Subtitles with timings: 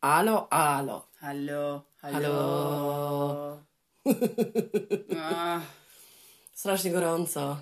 [0.00, 1.06] Alo, alo.
[1.20, 3.58] Halo, Halo.
[5.20, 5.62] Ach,
[6.54, 7.56] Strasznie gorąco.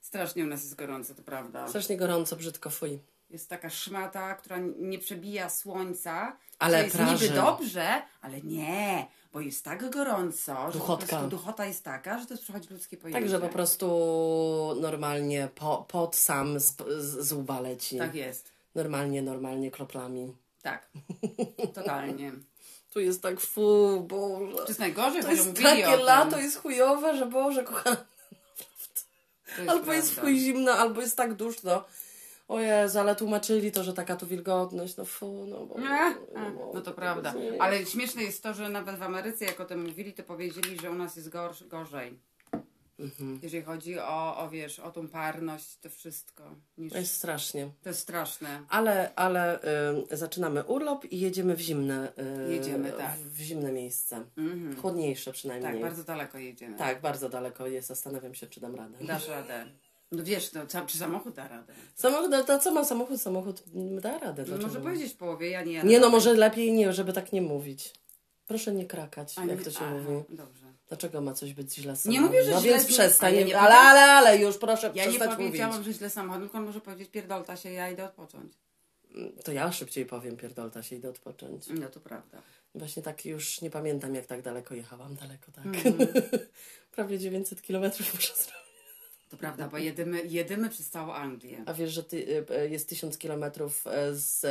[0.00, 1.68] strasznie u nas jest gorąco, to prawda.
[1.68, 2.98] Strasznie gorąco, brzydko fuj.
[3.30, 6.36] Jest taka szmata, która nie przebija słońca.
[6.58, 7.24] Ale jest praży.
[7.24, 11.22] niby dobrze, ale nie, bo jest tak gorąco, że Duchotka.
[11.22, 13.20] duchota jest taka, że to jest przechodzi ludzkie pojęcie.
[13.20, 13.86] Także po prostu
[14.80, 17.98] normalnie po, pod sam z, z, z łba leci.
[17.98, 18.52] Tak jest.
[18.74, 20.36] Normalnie, normalnie kroplami.
[20.62, 20.88] Tak.
[21.74, 22.32] Totalnie.
[22.92, 24.56] Tu jest tak fu, Boże.
[24.56, 27.96] To jest najgorzej, To jest takie lato, jest chujowe, że Boże, kochana.
[29.58, 30.22] Jest Albo jest prawda.
[30.30, 31.84] chuj zimno, albo jest tak duszno.
[32.48, 35.80] O Jezu, ale tłumaczyli to, że taka tu wilgotność, no fu, no bo...
[35.80, 36.16] Nie?
[36.74, 37.34] No to prawda.
[37.58, 40.90] Ale śmieszne jest to, że nawet w Ameryce, jak o tym mówili, to powiedzieli, że
[40.90, 42.18] u nas jest gorsz, gorzej.
[43.00, 43.40] Mhm.
[43.42, 46.54] Jeżeli chodzi o, o, wiesz, o tą parność, to wszystko.
[46.78, 46.92] Niż...
[46.92, 47.70] To jest strasznie.
[47.82, 48.62] To jest straszne.
[48.68, 49.62] Ale, ale
[50.10, 52.12] y, zaczynamy urlop i jedziemy w zimne...
[52.48, 53.18] Y, Jedziemy, tak.
[53.18, 54.24] W zimne miejsce.
[54.36, 54.76] Mhm.
[54.76, 55.72] Chłodniejsze przynajmniej.
[55.72, 56.78] Tak, bardzo daleko jedziemy.
[56.78, 57.88] Tak, bardzo daleko jest.
[57.88, 58.98] Zastanawiam się, czy dam radę.
[59.00, 59.66] Dasz radę.
[60.12, 61.72] No wiesz, no, czy samochód da radę?
[61.94, 63.20] Samochód, no to co ma samochód?
[63.20, 63.62] Samochód
[64.00, 64.44] da radę.
[64.48, 65.82] No, może powiedzieć w połowie, ja nie.
[65.82, 67.94] Nie no, może lepiej nie, żeby tak nie mówić.
[68.46, 70.36] Proszę nie krakać, A, jak to się aha, mówi.
[70.36, 70.69] Dobrze.
[70.90, 72.40] Dlaczego ma coś być źle z Nie samochodem?
[72.40, 73.34] mówię, że No źle więc przestań.
[73.34, 75.86] ale nie ale, ale, ale, już proszę Ja nie powiedziałam, mówić.
[75.86, 78.52] że źle samochód, tylko może powiedzieć pierdolta się, ja idę odpocząć.
[79.44, 81.66] To ja szybciej powiem, pierdolta się, idę odpocząć.
[81.68, 82.42] No to prawda.
[82.74, 85.14] Właśnie tak już nie pamiętam, jak tak daleko jechałam.
[85.14, 85.66] Daleko, tak.
[85.66, 85.96] Mhm.
[86.96, 88.60] Prawie 900 kilometrów muszę zrobić.
[89.28, 91.62] To prawda, bo jedymy, jedymy przez całą Anglię.
[91.66, 92.16] A wiesz, że ty,
[92.50, 94.46] y, y, jest 1000 kilometrów y, z,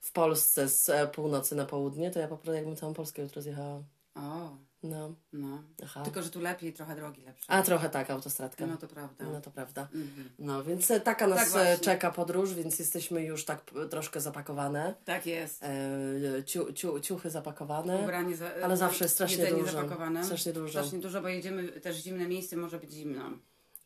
[0.00, 3.82] w Polsce z północy na południe, to ja po prostu jakbym całą Polskę jutro zjechała.
[4.14, 5.62] O, No, no.
[5.84, 6.02] aha.
[6.02, 7.50] Tylko, że tu lepiej, trochę drogi lepsze.
[7.50, 8.66] A trochę tak, autostradka.
[8.66, 9.24] No to prawda.
[9.24, 9.88] No to prawda.
[9.94, 10.30] Mhm.
[10.38, 11.78] No więc e, taka nas Tak e, właśnie.
[11.78, 14.94] czeka podróż, więc jesteśmy już tak troszkę zapakowane.
[15.04, 15.62] Tak jest.
[15.62, 17.98] E, ciu, ciu, ciuchy zapakowane.
[18.02, 19.72] Ubranie za, ale zawsze jest strasznie dużo.
[19.72, 20.24] zapakowane.
[20.24, 20.68] Strasznie dużo.
[20.68, 23.30] Strasznie dużo, bo jedziemy też w zimne miejsce, może być zimno.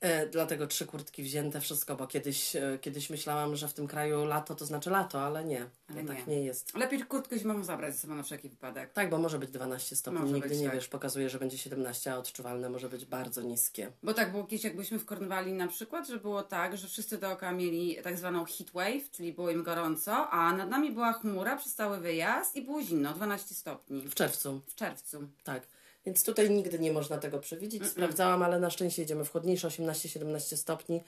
[0.01, 4.25] E, dlatego trzy kurtki wzięte, wszystko, bo kiedyś, e, kiedyś myślałam, że w tym kraju
[4.25, 5.67] lato to znaczy lato, ale nie.
[5.91, 6.09] Ale nie.
[6.09, 6.75] tak nie jest.
[6.77, 8.93] Lepiej kurtkę zimową zabrać ze sobą na wszelki wypadek.
[8.93, 10.75] Tak, bo może być 12 stopni, Może nigdy być, nie tak.
[10.75, 13.93] wiesz, pokazuje, że będzie 17, a odczuwalne może być bardzo niskie.
[14.03, 17.19] Bo tak było kiedyś, jak byliśmy w Kornwali na przykład, że było tak, że wszyscy
[17.19, 21.57] dookoła mieli tak zwaną heat wave, czyli było im gorąco, a nad nami była chmura
[21.57, 24.03] przez cały wyjazd i było zimno, 12 stopni.
[24.09, 25.29] W czerwcu, W czerwcu.
[25.45, 25.63] tak.
[26.09, 27.87] Więc tutaj nigdy nie można tego przewidzieć.
[27.87, 31.03] Sprawdzałam, ale na szczęście jedziemy w chłodniejsze 18-17 stopni.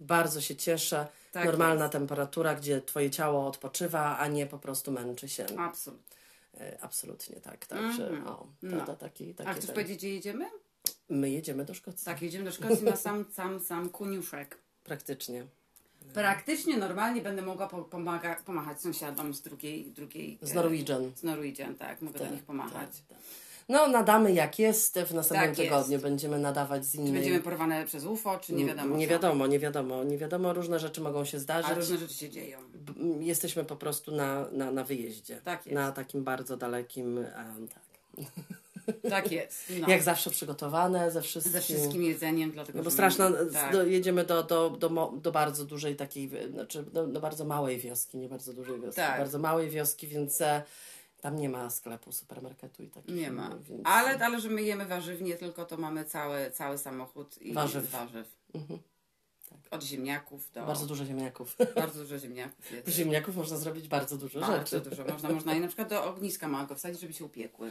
[0.00, 1.06] Bardzo się cieszę.
[1.32, 5.46] Tak Normalna temperatura, gdzie twoje ciało odpoczywa, a nie po prostu męczy się.
[5.58, 6.16] Absolutnie.
[6.60, 7.66] E, Absolutnie tak.
[7.66, 8.26] Także Mhm.
[8.26, 8.86] o, to, No.
[8.86, 9.74] to taki, taki A chcesz ten.
[9.74, 10.44] powiedzieć, gdzie jedziemy?
[11.08, 12.04] My jedziemy do Szkocji.
[12.04, 14.58] Tak, jedziemy do Szkocji na sam, sam, sam kuniuszek.
[14.84, 15.46] Praktycznie.
[16.14, 21.12] Praktycznie normalnie będę mogła po, pomaga, pomachać sąsiadom z drugiej, drugiej Z e, Norwegian.
[21.16, 22.90] Z Norwegian, tak, mogę do nich pomachać.
[23.08, 23.18] Tak, tak.
[23.68, 24.98] No, nadamy jak jest.
[24.98, 25.70] W następnym Tak jest.
[25.70, 27.12] tygodniu będziemy nadawać z Czy innej...
[27.12, 28.96] będziemy porwane przez UFO, czy nie wiadomo.
[28.96, 29.10] Nie co.
[29.10, 30.04] wiadomo, nie wiadomo.
[30.04, 31.76] Nie wiadomo, różne rzeczy mogą się A zdarzyć.
[31.76, 32.58] różne rzeczy się dzieją.
[32.74, 35.40] B- m, Jesteśmy po prostu na, na, na wyjeździe.
[35.44, 35.74] Tak jest.
[35.74, 37.18] Na takim bardzo dalekim...
[37.18, 37.82] em, tak.
[39.10, 39.72] Tak jest.
[39.80, 39.88] No.
[39.88, 41.52] Jak zawsze przygotowane, ze wszystkim.
[41.52, 43.72] Ze wszystkim jedzeniem, dlatego No bo straszna, Tak.
[43.72, 48.18] do, jedziemy do, do, do, do bardzo dużej takiej, znaczy do, do bardzo małej wioski,
[48.18, 49.18] nie bardzo dużej wioski, Tak.
[49.18, 50.62] bardzo małej wioski, więc e,
[51.26, 53.14] tam nie ma sklepu, supermarketu i takich.
[53.16, 53.50] Nie ma.
[53.58, 53.80] Więc...
[53.84, 57.90] Ale, ale że my jemy warzywnie, tylko to mamy cały, cały samochód i Warzyw.
[57.90, 58.28] warzyw.
[58.54, 58.78] Mhm.
[59.70, 60.66] Od ziemniaków do...
[60.66, 61.56] Bardzo dużo ziemniaków.
[61.74, 62.88] bardzo dużo ziemniaków jest.
[62.88, 64.90] Ziemniaków można zrobić bardzo dużo Bardzo rzeczy.
[64.90, 65.04] dużo.
[65.04, 67.70] Można, można je na przykład do ogniska małego wsadzić, żeby się upiekły.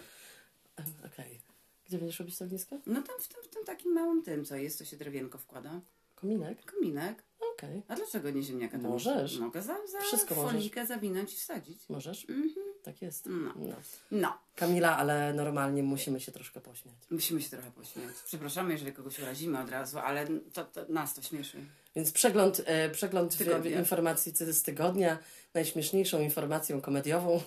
[1.05, 1.41] Okej.
[1.87, 2.77] Gdzie będziesz robić to ognisko?
[2.85, 5.81] No tam w tym, w tym takim małym tym, co jest, to się drewienko wkłada.
[6.15, 6.71] Kominek?
[6.71, 7.23] Kominek.
[7.57, 7.81] Okej.
[7.87, 8.77] A dlaczego nie ziemniaka?
[8.79, 9.39] To Możesz.
[9.39, 10.51] Mogę za, za Wszystko możesz.
[10.51, 11.89] folikę zawinąć i wsadzić.
[11.89, 12.29] Możesz?
[12.29, 12.65] Mhm.
[12.83, 13.25] Tak jest.
[13.25, 13.53] No.
[13.55, 13.75] No.
[14.11, 14.37] No.
[14.55, 16.95] Kamila, ale normalnie musimy się troszkę pośmiać.
[17.11, 18.15] Musimy się trochę pośmiać.
[18.25, 21.57] Przepraszamy, jeżeli kogoś urazimy od razu, ale to, to, nas to śmieszy.
[21.95, 23.79] Więc przegląd, e, przegląd Tygodnia.
[23.79, 25.17] informacji z tygodnia,
[25.53, 27.41] najśmieszniejszą informacją komediową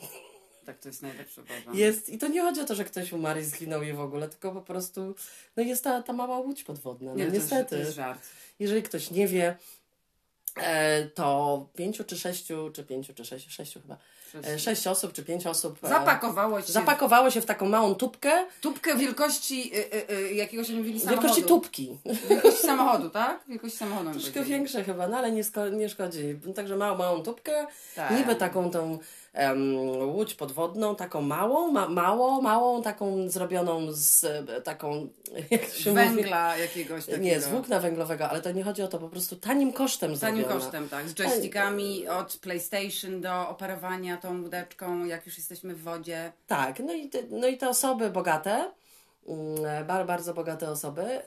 [0.67, 1.75] Tak, to jest najlepsze, uważam.
[1.75, 2.09] jest.
[2.09, 4.53] I to nie chodzi o to, że ktoś umarł i zginął i w ogóle, tylko
[4.53, 5.15] po prostu
[5.57, 7.11] no jest ta, ta mała łódź podwodna.
[7.13, 7.71] No Nie, to jest, niestety.
[7.71, 8.21] to jest żart.
[8.59, 9.57] Jeżeli ktoś nie wie,
[11.15, 13.97] to pięciu czy sześciu, czy pięciu czy sześciu, sześciu chyba,
[14.49, 18.47] e, sześć osób czy pięć osób e, Zapakowało się zapakowało się w taką małą tubkę
[18.61, 21.23] tubkę wielkości y, y, y, jakiegoś mówili samochodu.
[21.23, 21.99] wielkości tubki.
[22.29, 23.41] Wielkości samochodu, tak?
[23.49, 24.11] Wielkości samochodu.
[24.11, 25.43] Troszkę większe chyba, no ale nie,
[25.73, 26.39] nie szkodzi.
[26.55, 28.11] Także małą, małą tubkę, Tak.
[28.11, 28.99] niby taką tą
[29.33, 29.77] em,
[30.15, 34.27] łódź podwodną, taką małą, ma, mało, małą, taką zrobioną z
[34.65, 35.09] taką,
[35.51, 36.05] jak się mówi?
[36.05, 37.25] Węgla jakiegoś takiego.
[37.25, 40.37] Nie, z włókna węglowego, ale to nie chodzi o to, po prostu tanim kosztem Tanim
[40.43, 40.61] zrobiona.
[40.61, 41.09] kosztem, tak.
[41.09, 46.33] Z joystickami od PlayStation do operowania tą łódeczką, jak już jesteśmy w wodzie.
[46.47, 48.71] Tak, no i te, no i te osoby bogate,
[49.29, 51.21] mm, bar, bardzo bogate osoby,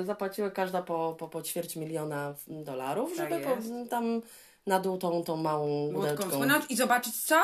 [0.00, 3.50] y, zapłaciły każda po, po, po ćwierć miliona dolarów, Tak żeby po,
[3.90, 4.22] tam
[4.66, 6.30] na dół tą, tą małą Łódką łódeczką.
[6.30, 7.36] spłynąć i zobaczyć co?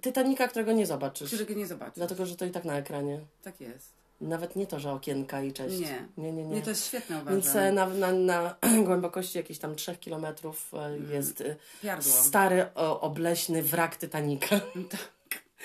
[0.00, 1.28] Titanica, którego nie zobaczysz.
[1.34, 1.94] Którego nie zobaczysz.
[1.96, 3.20] Dlatego, że to i tak na ekranie.
[3.42, 3.92] Tak jest.
[4.20, 5.78] Nawet nie to, że okienka i cześć.
[5.78, 6.08] Nie.
[6.16, 6.44] nie, nie.
[6.44, 6.54] nie.
[6.54, 7.40] Nie, to jest świetne uważam.
[7.40, 8.54] Więc na, na, na
[8.86, 12.12] głębokości jakichś tam 3 kilometrów e, jest e, Piardło.
[12.12, 14.46] stary, o, obleśny wrak Titanica.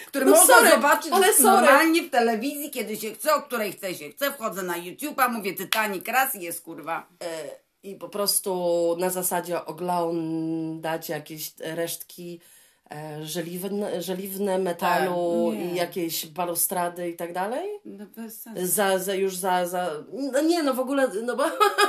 [0.08, 1.44] Który No można sorry, zobaczyć ale sorry.
[1.44, 4.31] normalnie w telewizji, kiedy się chce, o której chce się chce.
[4.31, 7.08] Wchodzę na YouTube'a, mówię Titanic, raz i jest kurwa.
[7.24, 7.50] E,
[7.83, 12.39] I po prostu na zasadzie oglądać jakieś resztki
[13.23, 17.69] żeliwne, żeliwne metalu Tak, i jakieś balustrady i tak dalej.
[17.85, 18.67] No bez sensu.
[18.67, 19.91] Za, za już za, za.
[20.13, 21.07] No nie, no w ogóle.
[21.23, 21.43] No bo,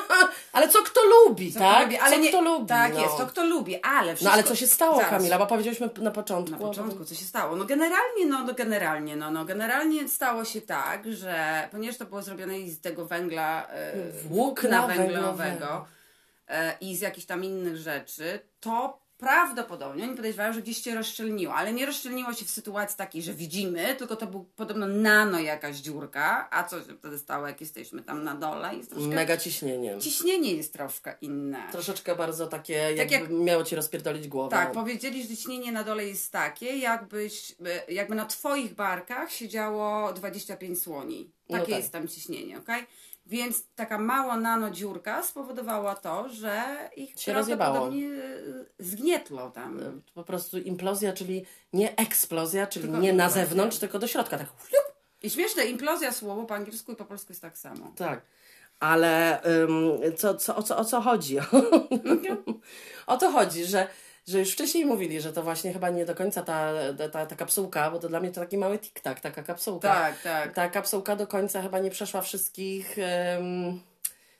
[0.52, 1.74] ale co kto lubi, Co tak?
[1.76, 2.66] kto lubi, ale co nie, kto lubi.
[2.66, 3.00] Tak no.
[3.00, 4.24] jest, to kto lubi, ale wszystko...
[4.24, 5.10] No ale co się stało, Zaraz.
[5.10, 5.38] Kamila?
[5.38, 6.52] Bo powiedzieliśmy na początku.
[6.52, 7.56] Na początku, co się stało?
[7.56, 12.22] No generalnie, no, no generalnie, no, no generalnie stało się tak, że ponieważ to było
[12.22, 15.86] zrobione z tego węgla, e, Włókna węglowego węglowego.
[16.48, 21.54] e, i z jakichś tam innych rzeczy, to prawdopodobnie oni podejrzewają, że gdzieś się rozszczelniło,
[21.54, 25.76] ale nie rozszczelniło się w sytuacji takiej, że widzimy, tylko to był podobno nano jakaś
[25.76, 28.76] dziurka, a co się wtedy stało, jak jesteśmy tam na dole?
[28.76, 29.08] Jest troszkę...
[29.08, 29.98] Mega ciśnienie.
[29.98, 31.68] Ciśnienie jest troszkę inne.
[31.72, 34.50] Troszeczkę bardzo takie, jakby jak- miało ci rozpierdolić głowę.
[34.50, 40.12] Tak, powiedzieli, że ciśnienie na dole jest takie, jakbyś, e, jakby na twoich barkach siedziało
[40.12, 41.30] 25 słoni.
[41.48, 41.80] No Takie tak.
[41.80, 42.68] jest tam ciśnienie, ok?
[43.26, 46.62] Więc taka mała nano dziurka spowodowała to, że
[46.96, 47.72] ich Się rozjebało.
[47.74, 48.08] prawdopodobnie
[48.80, 50.02] e, zgnietło tam.
[50.14, 54.38] Po prostu implozja, czyli nie eksplozja, czyli Tylko nie na zewnątrz, tylko do środka.
[54.38, 54.48] Tak.
[55.22, 57.92] I śmieszne, implozja słowo po angielsku i po polsku jest tak samo.
[57.96, 58.22] Tak.
[58.80, 61.36] Ale ym, co, co, o, co, o co chodzi?
[63.06, 63.88] o to chodzi, że,
[64.26, 66.72] że już wcześniej mówili, że to właśnie chyba nie do końca ta,
[67.12, 69.88] ta, ta, kapsułka, bo to dla mnie to taki mały tik-tak, taka kapsułka.
[69.88, 70.54] Tak, tak.
[70.54, 72.96] Ta kapsułka do końca chyba nie przeszła wszystkich
[73.38, 73.80] ym,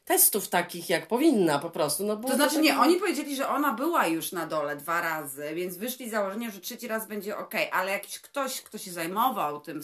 [0.04, 2.06] testów takich, jak powinna po prostu.
[2.06, 5.76] No, To znaczy nie, oni powiedzieli, że ona była już na dole dwa razy, więc
[5.76, 9.80] wyszli z założenia, że trzeci raz będzie ok, ale jakiś ktoś, kto się zajmował tym,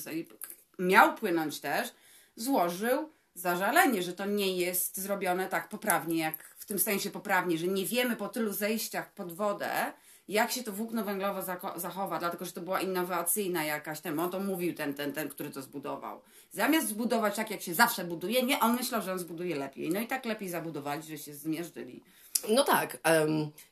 [0.79, 1.89] miał płynąć też,
[2.37, 7.87] złożył zażalenie, że to nie jest zrobione tak poprawnie, jak tym sensie poprawnie, że nie
[7.87, 9.93] wiemy po tylu zejściach pod wodę,
[10.29, 11.43] jak się to włókno węglowe
[11.77, 15.51] zachowa, dlatego że to była innowacyjna jakaś, ten, on to mówił ten, ten, ten, który
[15.51, 16.21] to zbudował.
[16.51, 19.91] Zamiast zbudować tak, jak się zawsze buduje, nie, on myślał, że on zbuduje lepiej.
[19.91, 22.03] No i tak lepiej zabudowali, że się zmierzyli.
[22.49, 22.99] No tak,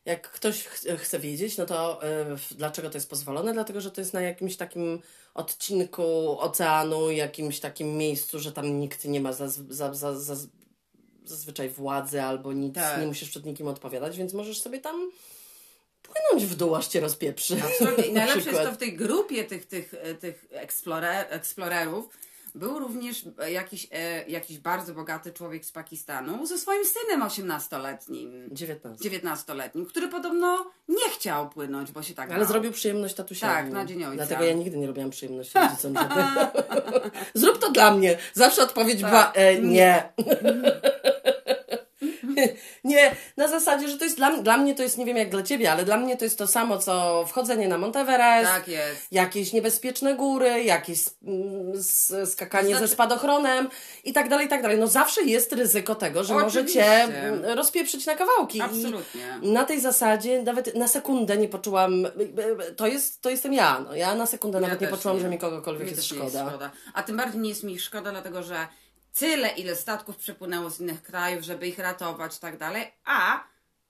[0.05, 3.53] jak ktoś ch chce wiedzieć, no to e, dlaczego to jest pozwolone?
[3.53, 5.01] Dlatego, że to jest na jakimś takim
[5.35, 10.37] odcinku oceanu, jakimś takim miejscu, że tam nikt nie ma zaz za, za, za,
[11.29, 13.01] zazwyczaj władzy albo nic, Tak.
[13.01, 15.11] nie musisz przed nikim odpowiadać, więc możesz sobie tam
[16.03, 17.57] płynąć w dół, aż cię rozpieprzy.
[17.65, 18.05] Absolutnie.
[18.11, 22.09] I Na najlepsze jest to w tej grupie tych, tych, e, tych explorer, explorerów
[22.55, 28.49] był również e, jakiś, e, jakiś bardzo bogaty człowiek z Pakistanu ze swoim synem 18-letnim,
[28.53, 29.11] 19.
[29.11, 32.49] 19-letnim, który podobno nie chciał płynąć, bo się tak Ale bał.
[32.49, 33.53] zrobił przyjemność tatusiowi.
[33.53, 34.17] Tak, na Dzień Ojca.
[34.27, 35.95] Dlatego ja nigdy nie robiłam przyjemności rodzicom.
[35.97, 36.15] Żeby...
[37.35, 38.19] Zrób to dla mnie.
[38.35, 39.11] Zawsze odpowiedź Tak.
[39.11, 40.13] była e, nie.
[42.85, 45.43] nie, na zasadzie, że to jest dla, dla mnie to jest, nie wiem jak dla
[45.43, 49.13] ciebie, ale dla mnie to jest to samo, co wchodzenie na Monteverest, Tak jest.
[49.13, 51.73] jakieś niebezpieczne góry, jakieś mm,
[52.27, 53.69] skakanie Znaczy- ze spadochronem
[54.05, 54.79] i tak dalej, i tak dalej.
[54.79, 56.81] No zawsze jest ryzyko tego, że może Oczywiście.
[56.81, 58.59] cię mm, rozpieprzyć na kawałki.
[58.59, 59.39] I Absolutnie.
[59.43, 62.07] na tej zasadzie nawet na sekundę nie poczułam,
[62.77, 63.95] to, jest, to jestem ja, no.
[63.95, 65.23] ja na sekundę nawet nie poczułam, nie.
[65.23, 66.71] że mi kogokolwiek Mnie jest też nie szkoda.
[66.95, 68.67] A tym bardziej nie jest mi szkoda, dlatego że
[69.19, 73.45] tyle, ile statków przepłynęło z innych krajów, żeby ich ratować i tak dalej, a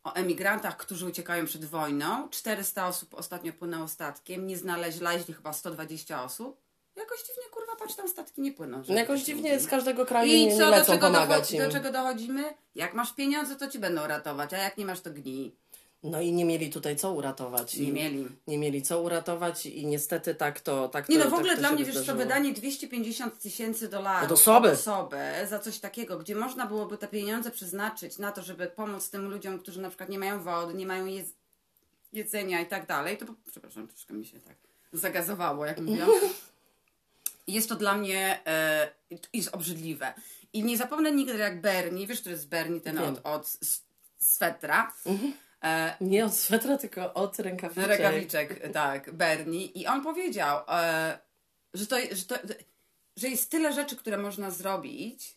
[0.05, 6.25] o emigrantach, którzy uciekają przed wojną, 400 osób ostatnio płynęło statkiem, nie znaleźli chyba 120
[6.25, 6.61] osób.
[6.97, 8.83] Jakoś dziwnie, kurwa, patrz, tam statki nie płyną.
[8.89, 11.55] No jakoś dziwnie z każdego kraju I nie, co, nie do lecą czego, pomagać docho-
[11.55, 11.63] im.
[11.63, 12.55] do czego dochodzimy?
[12.75, 15.57] Jak masz pieniądze, to ci będą ratować, a jak nie masz, to gnij.
[16.03, 17.77] No i nie mieli tutaj co uratować.
[17.77, 18.29] Nie mieli.
[18.47, 21.55] Nie mieli co uratować i niestety tak to tak Nie to, no, w tak ogóle
[21.55, 24.69] to dla mnie, wiesz co, wydanie 250 tysięcy dolarów Od osoby.
[24.69, 29.11] od osoby za coś takiego, gdzie można byłoby te pieniądze przeznaczyć na to, żeby pomóc
[29.11, 31.33] tym ludziom, którzy na przykład nie mają wody, nie mają jedz-
[32.13, 34.57] jedzenia i tak dalej, to przepraszam, troszkę mi się tak
[34.93, 36.11] zagazowało, jak mówiłam.
[37.47, 38.91] Jest to dla mnie e,
[39.33, 40.15] jest obrzydliwe.
[40.53, 43.05] I nie zapomnę nigdy, jak Bernie, wiesz, który jest Bernie, ten Wiem.
[43.15, 43.59] od, od
[44.19, 45.11] swetra, e,
[46.01, 47.87] Nie od swetra, tylko od rękawiczek.
[47.87, 49.65] Rękawiczek, tak, Bernie.
[49.65, 51.19] I on powiedział, e,
[51.75, 52.35] że, to, że, to,
[53.17, 55.37] że jest tyle rzeczy, które można zrobić,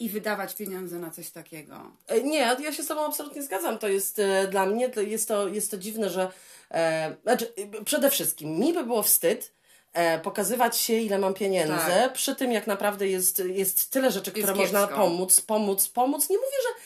[0.00, 1.92] i wydawać pieniądze na coś takiego.
[2.06, 3.78] E, Nie, ja się z Tobą absolutnie zgadzam.
[3.78, 6.32] To jest e, dla mnie, to jest, to, jest to dziwne, że
[6.70, 9.52] e, znaczy, e, przede wszystkim mi by było wstyd
[9.92, 12.12] e, pokazywać się, ile mam pieniędzy, Tak.
[12.12, 14.60] przy tym jak naprawdę jest, jest tyle rzeczy, które kiepsko.
[14.62, 16.30] można pomóc, pomóc, pomóc.
[16.30, 16.82] Nie mówię, że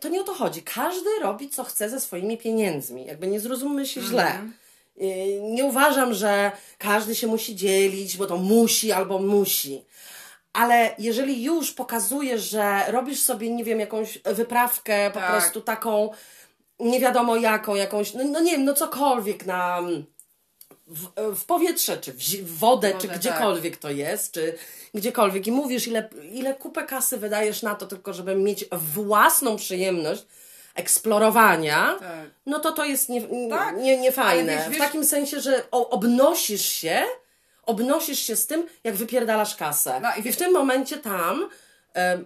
[0.00, 0.62] to nie o to chodzi.
[0.62, 3.06] Każdy robi, co chce ze swoimi pieniędzmi.
[3.06, 4.32] Jakby nie zrozummy się źle.
[5.02, 9.84] Y, Nie uważam, że każdy się musi dzielić, bo to musi albo musi.
[10.52, 15.30] Ale jeżeli już pokazujesz, że robisz sobie, nie wiem, jakąś wyprawkę po Tak.
[15.30, 16.10] prostu taką,
[16.80, 19.80] nie wiadomo jaką, jakąś, no, no nie wiem, no cokolwiek na
[20.88, 23.18] w, w powietrze, czy w, w wodę, Wodę, czy tak.
[23.18, 24.54] gdziekolwiek to jest, czy
[24.94, 30.26] gdziekolwiek i mówisz, ile, ile kupę kasy wydajesz na to, tylko żeby mieć własną przyjemność
[30.74, 32.30] eksplorowania, Tak.
[32.46, 34.64] no to to jest nie, nie, Tak, nie, nie ale fajne.
[34.68, 37.02] wiesz, W takim sensie, że o, obnosisz się,
[37.66, 40.00] obnosisz się z tym, jak wypierdalasz kasę.
[40.00, 41.48] No i I wiesz- w tym momencie tam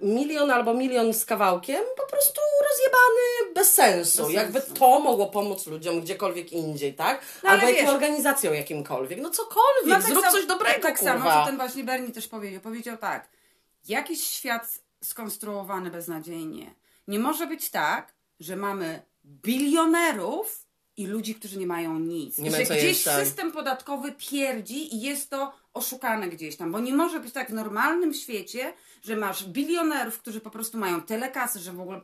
[0.02, 2.40] milion albo milion z kawałkiem po prostu
[2.70, 4.22] rozjebany bez sensu.
[4.24, 4.74] Bez Jakby sensu.
[4.74, 7.20] to mogło pomóc ludziom gdziekolwiek indziej, tak?
[7.42, 9.20] No, albo jakim organizacjom jakimkolwiek.
[9.20, 11.12] No cokolwiek, No, tak zrób coś dobrego, Tak kurwa.
[11.12, 12.60] samo, co ten właśnie Bernie też powiedział.
[12.60, 13.28] Powiedział tak,
[13.88, 16.74] jakiś świat skonstruowany beznadziejnie.
[17.08, 22.38] Nie może być tak, że mamy bilionerów i ludzi, którzy nie mają nic.
[22.38, 23.26] Nie że gdzieś jeść, tak.
[23.26, 27.54] system podatkowy pierdzi i jest to oszukane gdzieś tam, bo nie może być tak w
[27.54, 28.72] normalnym świecie,
[29.02, 32.00] że masz bilionerów, którzy po prostu mają tyle kasy, że w ogóle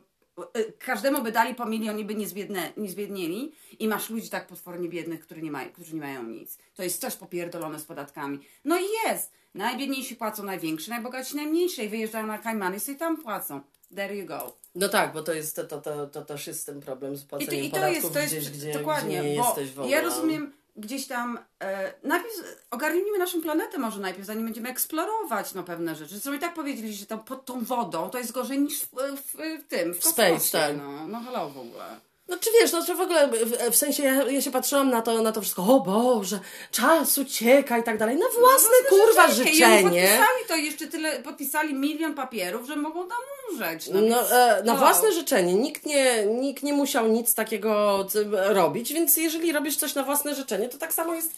[0.79, 4.47] każdemu by dali po milion i by nie, zbiedne, nie zbiednieli i masz ludzi tak
[4.47, 6.57] potwornie biednych, którzy nie, mają, którzy nie mają nic.
[6.75, 8.39] To jest też popierdolone z podatkami.
[8.65, 9.31] No i jest.
[9.53, 13.61] Najbiedniejsi płacą największe, najbogatsi najmniejsze i wyjeżdżają na Kajmany i sobie tam płacą.
[13.95, 14.53] There you go.
[14.75, 17.23] No tak, bo to jest to, to, to, to też jest ten problem z I,
[17.23, 19.71] to, płaceniem i to podatków jest, to jest gdzieś, gdzie, dokładnie, gdzie nie bo jesteś
[19.71, 19.95] w ogóle.
[19.95, 22.33] ja rozumiem gdzieś tam, e, najpierw
[22.71, 26.11] ogarnijmy naszą planetę może najpierw, zanim będziemy eksplorować no, pewne rzeczy.
[26.11, 29.63] Zresztą i tak powiedzieli, że tam pod tą wodą to jest gorzej niż w, w,
[29.63, 30.51] w tym, w Space, kosmosie.
[30.51, 30.77] tak.
[30.77, 32.08] No, no hello w ogóle.
[32.29, 35.01] No czy wiesz, no czy w ogóle, w, w sensie ja, ja się patrzyłam na
[35.01, 36.39] to, na to wszystko, o Boże,
[36.71, 39.83] czas ucieka i tak dalej, na własne kurwa I oni życzenie.
[39.83, 43.17] podpisali to jeszcze tyle, podpisali milion papierów, że mogą tam
[43.51, 43.87] umrzeć.
[43.87, 45.53] No, No, e, na własne życzenie.
[45.53, 50.69] Nikt nie, nikt nie musiał nic takiego robić, więc jeżeli robisz coś na własne życzenie,
[50.69, 51.31] to tak samo jest,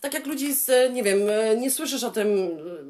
[0.00, 2.28] tak jak ludzi z, nie wiem, e, nie słyszysz o tym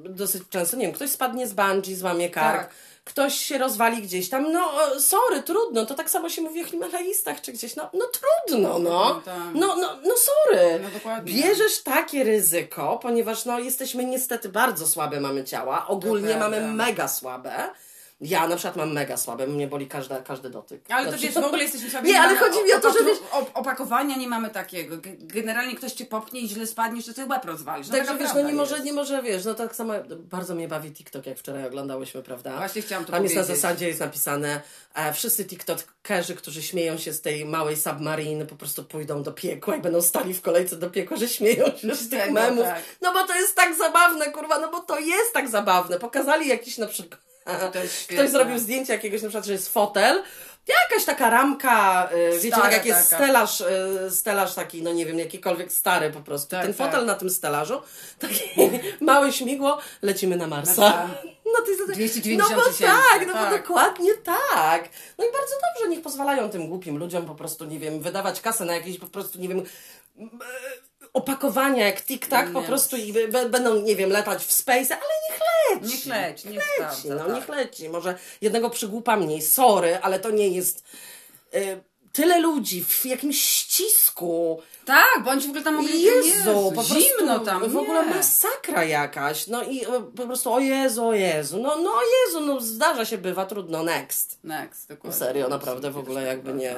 [0.07, 2.71] e, dosyć często, nie wiem, ktoś spadnie z bungee, złamie kark, Tak.
[3.07, 6.65] Ktoś się rozwali gdzieś tam, no e, sorry, trudno, to tak samo się mówi o
[6.65, 9.35] Himalajistach czy gdzieś, no, no trudno, no, No, tak.
[9.55, 10.81] no, no, no sorry.
[11.05, 11.23] No.
[11.23, 17.71] Bierzesz takie ryzyko, ponieważ no jesteśmy niestety bardzo słabe mamy ciała, ogólnie mamy mega słabe.
[18.21, 20.85] Ja na przykład mam mega słabe, mnie boli każda, każdy dotyk.
[20.89, 22.09] Ale to Znaczy- wiesz, w ogóle jesteśmy sobie...
[22.13, 23.19] Nie, ale chodzi mi o to, że wiesz...
[23.55, 24.97] Opakowania nie mamy takiego.
[25.19, 27.89] Generalnie ktoś cię popnie i źle spadniesz, to ty łeb rozwalisz.
[27.89, 30.93] No, Także wiesz, no nie może, nie może, wiesz, no tak samo bardzo mnie bawi
[30.93, 32.57] TikTok, jak wczoraj oglądałyśmy, prawda?
[32.57, 33.63] Właśnie chciałam to Tam jest na powiedzieć.
[33.63, 34.61] zasadzie, jest napisane,
[34.95, 39.77] e, wszyscy TikTokerzy, którzy śmieją się z tej małej submariny, po prostu pójdą do piekła
[39.77, 42.65] i będą stali w kolejce do piekła, że śmieją się z tych memów.
[42.65, 42.83] tak.
[43.03, 45.99] No bo to jest tak zabawne, kurwa, no bo to jest tak zabawne.
[45.99, 47.26] Pokazali jakiś na przykład...
[48.09, 50.23] Ktoś zrobił zdjęcie jakiegoś, na przykład, że jest fotel,
[50.67, 53.25] jakaś taka ramka, y, wiecie, Stara tak jak jest taka.
[53.25, 56.51] stelaż, y, stelaż taki, no nie wiem, jakikolwiek stary po prostu.
[56.51, 56.87] Tak, Ten tak.
[56.87, 57.83] fotel na tym stelażu,
[58.19, 58.45] takie
[59.01, 60.81] małe śmigło, lecimy na Marsa.
[60.83, 61.09] Marsa.
[61.59, 63.63] No, to jest, 290 no bo tysięcy, tak, no bo tak.
[63.63, 64.89] dokładnie tak.
[65.19, 68.65] No i bardzo dobrze, niech pozwalają tym głupim ludziom po prostu, nie wiem, wydawać kasę
[68.65, 69.63] na jakieś po prostu, nie wiem,
[71.17, 73.15] opakowania jak tik-tak po prostu i
[73.51, 75.95] będą, nie wiem, latać w space, ale niech leci.
[75.97, 77.01] Niech leci, niech leci.
[77.01, 77.35] sprawdza, No tak.
[77.35, 77.89] niech leci.
[77.89, 79.43] Może jednego przygłupa mniej.
[79.43, 80.85] Sorry, ale to nie jest
[81.55, 81.81] y,
[82.13, 84.63] tyle ludzi w jakimś ścisku.
[84.85, 86.03] Tak, bądź w ogóle tam mogli...
[86.03, 88.15] Jezu, po zimno prostu tam, w ogóle nie.
[88.15, 89.47] masakra jakaś.
[89.47, 91.59] No i e, po prostu o Jezu, o Jezu.
[91.59, 94.39] No, no o Jezu, no zdarza się, bywa, trudno, next.
[94.45, 95.19] Next, dokładnie.
[95.19, 96.77] Serio, naprawdę w ogóle jakby nie...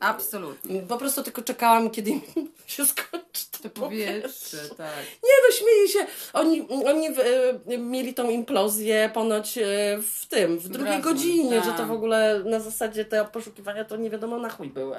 [0.00, 0.82] Absolutnie.
[0.82, 2.10] Po prostu tylko czekałam, kiedy
[2.66, 4.96] się skończy to To powietrze, tak.
[5.24, 6.06] Nie no, śmieję się.
[6.32, 9.62] Oni, oni e, mieli tą implozję ponoć e,
[10.02, 11.64] w tym, w drugiej Razem, godzinie, tak.
[11.64, 14.96] że to w ogóle na zasadzie te poszukiwania to nie wiadomo na chuj były.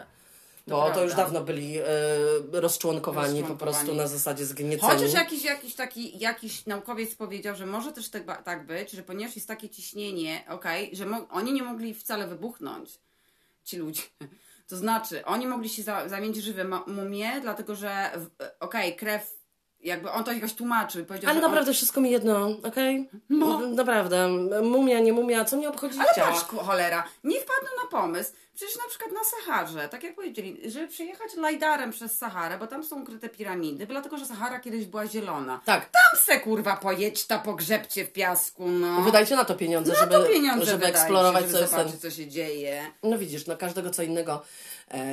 [0.68, 1.04] Bo to, prawda.
[1.04, 1.84] już dawno byli e,
[2.52, 4.92] rozczłonkowani, po prostu na zasadzie zgnieceni.
[4.94, 9.04] Chociaż jakiś, jakiś taki jakiś naukowiec powiedział, że może też tak, ba- tak być, że
[9.04, 12.90] ponieważ jest takie ciśnienie, okej, że mo- oni nie mogli wcale wybuchnąć,
[13.66, 14.02] ci ludzie.
[14.72, 19.41] To znaczy, oni mogli się za- zamienić żywe mumie, dlatego że, w- okej, krew,
[19.84, 21.06] jakby on to jakoś tłumaczył.
[21.06, 23.10] Powiedział, Ale że on, naprawdę wszystko mi jedno, okej?
[23.76, 24.28] Naprawdę.
[24.64, 26.32] Mumia, nie mumia, co mnie obchodzi Ale ciała?
[26.32, 28.32] patrz, cholera, nie wpadną na pomysł.
[28.56, 32.84] Przecież na przykład na Saharze, tak jak powiedzieli, żeby przejechać lajdarem przez Saharę, bo tam
[32.84, 35.62] są ukryte piramidy, dlatego że Sahara kiedyś była zielona.
[35.66, 35.90] Tak.
[35.90, 39.02] Tam se kurwa pojedź, pogrzebcie w piasku, no.
[39.02, 42.12] Wydajcie na to pieniądze, na żeby, to pieniądze żeby wydajcie, eksplorować żeby co jest co
[42.12, 42.92] się dzieje.
[43.04, 44.42] No widzisz, no każdego co innego,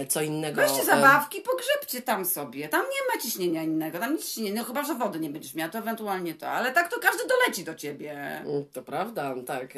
[0.08, 0.62] co innego...
[0.62, 2.68] Weźcie e, zabawki, pogrzebcie tam sobie.
[2.68, 5.70] Tam nie ma ciśnienia innego, tam nic ciśnienia, no chyba, że wody nie będziesz miała,
[5.70, 8.12] to ewentualnie to, ale tak to każdy doleci do ciebie.
[8.12, 9.68] Mm, To prawda, tak.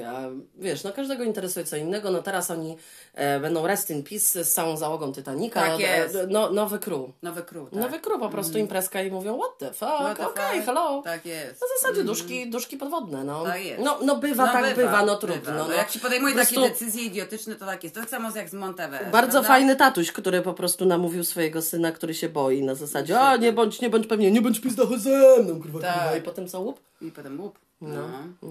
[0.59, 2.11] Wiesz, no każdego interesuje co innego.
[2.11, 2.77] No teraz oni
[3.15, 5.61] e, będą rest in peace z całą załogą Titanica.
[5.61, 6.15] Tak jest.
[6.15, 7.01] E, no, nowy crew.
[7.23, 7.81] Nowy król, tak.
[7.81, 10.67] Nowy crew, po prostu imprezka i mówią what the fuck, okej, fuck?
[10.67, 11.03] hello.
[11.05, 11.61] Tak jest.
[11.61, 13.45] Na zasadzie duszki, duszki podwodne, no.
[13.45, 13.83] Tak jest.
[13.83, 15.55] No, no bywa, tak bywa, no trudno.
[15.55, 15.73] No, no.
[15.73, 17.95] jak się podejmuje Po takie prostu decyzje idiotyczne, to tak jest.
[17.95, 19.11] To tak samo jak z Monteverest.
[19.11, 19.49] Bardzo prawda?
[19.49, 23.53] fajny tatuś, który po prostu namówił swojego syna, który się boi na zasadzie, a nie
[23.53, 25.95] bądź, nie bądź pewnie, nie bądź pizda ze mną, kurwa, Tak.
[25.95, 26.17] kurwa.
[26.17, 26.81] I potem co łup?
[27.03, 27.59] I potem łup.
[27.81, 28.09] No,
[28.43, 28.49] no,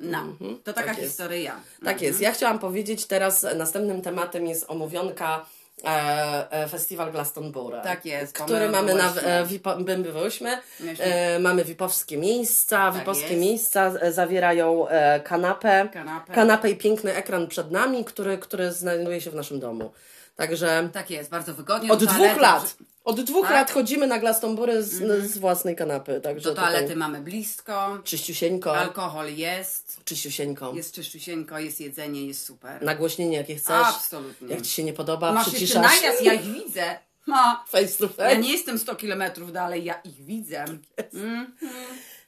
[0.00, 0.18] no.
[0.18, 0.58] mhm.
[0.64, 1.08] To taka Tak jest.
[1.10, 1.60] historyja.
[1.84, 2.20] Tak jest.
[2.20, 5.46] Ja chciałam powiedzieć teraz, następnym tematem jest omówionka
[5.84, 7.76] e, e, Festiwal Glastonbury.
[7.84, 10.58] Tak jest, Który my mamy na e, Wipo, my byłyśmy.
[10.98, 12.76] E, mamy wipowskie miejsca.
[12.90, 13.40] Tak Wipowskie jest.
[13.40, 16.34] miejsca e, zawierają e, kanapę, Kanapę.
[16.34, 19.90] kanapę i piękny ekran przed nami, który, który znajduje się w naszym domu.
[20.36, 21.92] Także Tak jest, bardzo wygodnie.
[21.92, 22.76] od dwóch toalety- lat.
[23.04, 23.52] Od dwóch Tak?
[23.54, 24.90] lat chodzimy na Glastonbury z,
[25.32, 26.20] z własnej kanapy.
[26.20, 27.98] Także Do toalety tutaj mamy blisko.
[28.04, 28.76] czyściusieńko.
[28.78, 30.00] Alkohol jest.
[30.04, 30.72] Czyściusieńko.
[30.74, 32.82] Jest czyściusieńko, jest jedzenie, jest super.
[32.82, 33.86] Nagłośnienie jakie chcesz.
[33.86, 34.48] Absolutnie.
[34.48, 36.00] Jak ci się nie podoba, Masz przyciszasz.
[36.00, 36.98] najazd, ja ich widzę.
[37.26, 37.64] Ma.
[37.68, 38.22] Face to face.
[38.30, 40.64] Ja nie jestem 100 kilometrów dalej, ja ich widzę.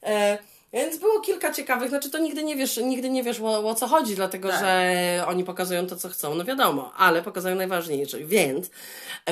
[0.02, 0.38] E,
[0.76, 3.86] więc było kilka ciekawych, znaczy to nigdy nie wiesz, nigdy nie wiesz o, o co
[3.86, 4.60] chodzi, dlatego Tak.
[4.60, 8.18] że oni pokazują to, co chcą, no wiadomo, ale pokazują najważniejsze.
[8.18, 8.70] Więc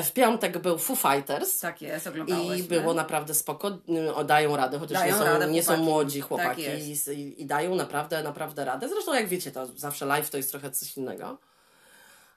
[0.03, 1.59] w piątek był Foo Fighters.
[1.59, 2.09] Tak jest,
[2.57, 3.77] I było naprawdę spoko,
[4.15, 7.07] o, dają radę, chociaż Dają nie, są, radę nie są młodzi Tak chłopaki jest.
[7.07, 8.89] i, i dają naprawdę, naprawdę radę.
[8.89, 11.37] Zresztą jak wiecie, to zawsze live to jest trochę coś innego.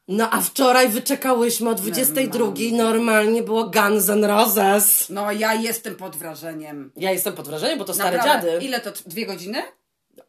[0.09, 5.07] No a wczoraj wyczekałyśmy o 22, normalnie było Guns N' Roses.
[5.11, 6.93] No ja jestem pod wrażeniem.
[6.97, 8.53] Ja jestem pod wrażeniem, bo to stare Naprawdę.
[8.53, 8.65] dziady.
[8.65, 8.91] Ile to?
[9.07, 9.63] Dwie godziny?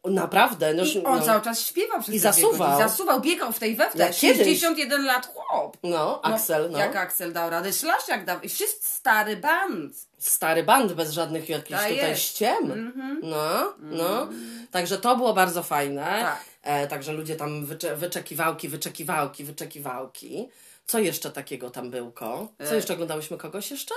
[0.04, 0.74] Naprawdę.
[0.74, 1.24] No, I on no.
[1.26, 2.70] cały czas śpiewał przez I zasuwał.
[2.70, 2.88] godziny.
[2.88, 4.14] Zasuwał, biegał w tej we w Jak te.
[4.20, 4.38] kiedyś.
[4.60, 5.76] 61 lat chłop.
[5.82, 6.78] No, Axel, no.
[6.78, 7.72] Jak Axel dał radę.
[7.72, 8.40] Szlaszak dał.
[8.40, 9.92] I wszyscy stary band.
[10.18, 12.22] Stary band bez żadnych jakichś Tak tutaj jest.
[12.22, 12.92] ściem.
[13.22, 14.28] No, no.
[14.70, 16.02] Także to było bardzo fajne.
[16.22, 16.49] Tak.
[16.62, 20.48] E, także ludzie tam wycze, wyczekiwałki, wyczekiwałki, wyczekiwałki.
[20.86, 22.48] Co jeszcze takiego tam byłko?
[22.68, 23.94] Co jeszcze oglądałyśmy kogoś jeszcze?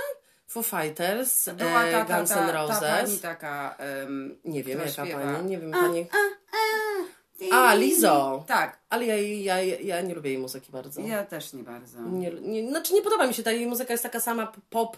[0.47, 1.53] Foo Fighters, E.
[1.53, 2.79] Była e, ta, ta, Guns ta, N' ta Roses.
[2.79, 3.75] pani taka...
[3.77, 5.19] em, nie wiem, jaka śpiewa.
[5.33, 6.07] pani, nie wiem, pani.
[7.51, 8.43] A, Lizo.
[8.47, 8.79] Tak.
[8.89, 11.01] Ale ja, ja, ja nie lubię jej muzyki bardzo.
[11.01, 12.01] Ja też nie bardzo.
[12.01, 14.97] Nie, nie, znaczy nie podoba mi się, ta jej muzyka jest taka sama pop,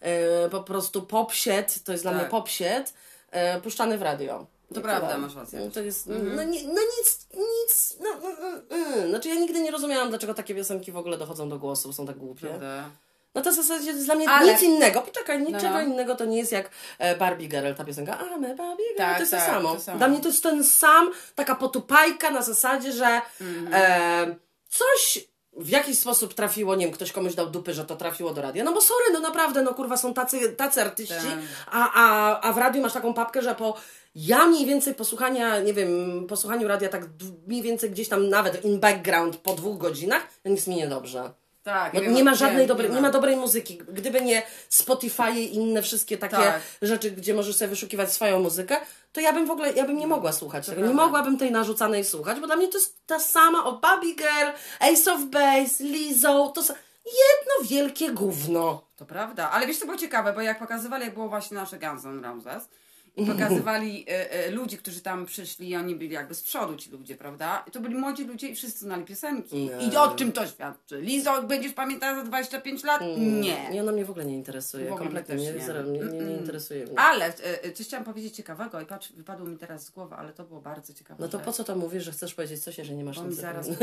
[0.00, 2.20] e, po prostu pop shit, to jest dla Tak.
[2.20, 2.94] mnie pop shit,
[3.30, 4.46] e, puszczany w radio.
[4.74, 5.58] To I prawda, masz rację.
[5.58, 5.68] Mhm.
[5.68, 9.08] No To jest, no, nie, no nic, nic, no, mm, mm, mm.
[9.10, 12.16] znaczy ja nigdy nie rozumiałam, dlaczego takie piosenki w ogóle dochodzą do głosu, są tak
[12.16, 12.46] głupie.
[12.46, 12.90] Prawda.
[13.34, 15.80] No to w zasadzie jest dla mnie Ale- nic innego, poczekaj, niczego no.
[15.82, 19.14] innego to nie jest jak e, Barbie Girl, ta piosenka, a my Barbie Girl, Tak,
[19.16, 19.74] to jest tak, to samo.
[19.74, 19.98] to samo.
[19.98, 23.68] Dla mnie to jest ten sam, taka potupajka na zasadzie, że Mhm.
[23.72, 24.36] e,
[24.68, 28.42] coś w jakiś sposób trafiło, nie wiem, ktoś komuś dał dupy, że to trafiło do
[28.42, 28.64] radia.
[28.64, 31.38] No bo sorry, no naprawdę, no kurwa, są tacy, tacy artyści, Tak.
[31.70, 33.76] a, a, a w radiu masz taką papkę, że po
[34.14, 37.06] ja mniej więcej posłuchania, nie wiem, posłuchaniu radia tak
[37.46, 41.30] mniej więcej gdzieś tam nawet in background po dwóch godzinach, no nic mi niedobrze.
[41.64, 41.94] Tak.
[41.94, 42.94] No, nie ma żadnej dobrej, ma.
[42.94, 43.78] nie ma dobrej muzyki.
[43.88, 46.60] Gdyby nie Spotify i inne wszystkie takie Tak.
[46.82, 48.76] rzeczy, gdzie możesz sobie wyszukiwać swoją muzykę,
[49.12, 50.86] to ja bym w ogóle, ja bym nie mogła słuchać tego.
[50.86, 54.50] Nie mogłabym tej narzucanej słuchać, bo dla mnie to jest ta sama o Barbie Girl,
[54.80, 56.60] Ace of Base, Lizzo, to
[57.04, 58.84] jedno wielkie gówno.
[58.96, 62.04] To prawda, ale wiesz co było ciekawe, bo jak pokazywali, jak było właśnie nasze Guns
[62.04, 62.68] N' Roses
[63.16, 66.90] i pokazywali e, e, ludzi, którzy tam przyszli i oni byli jakby z przodu ci
[66.90, 67.64] ludzie, prawda?
[67.66, 69.56] I to byli młodzi ludzie i wszyscy znali piosenki.
[69.56, 69.88] Nie.
[69.88, 71.00] I o czym to świadczy?
[71.00, 73.02] Lizo, będziesz pamiętała za 25 lat?
[73.18, 73.70] Nie.
[73.70, 74.84] Nie, ona mnie w ogóle nie interesuje.
[74.84, 75.92] W ogóle Kompletnie mnie, nie.
[75.92, 76.98] nie, nie, nie interesuje mnie.
[76.98, 80.32] Ale e, e, coś chciałam powiedzieć ciekawego i patrz, wypadło mi teraz z głowy, ale
[80.32, 81.22] to było bardzo ciekawe.
[81.22, 83.54] No to po co to mówisz, że chcesz powiedzieć coś, że nie masz nic zaraz
[83.54, 83.68] zaraz...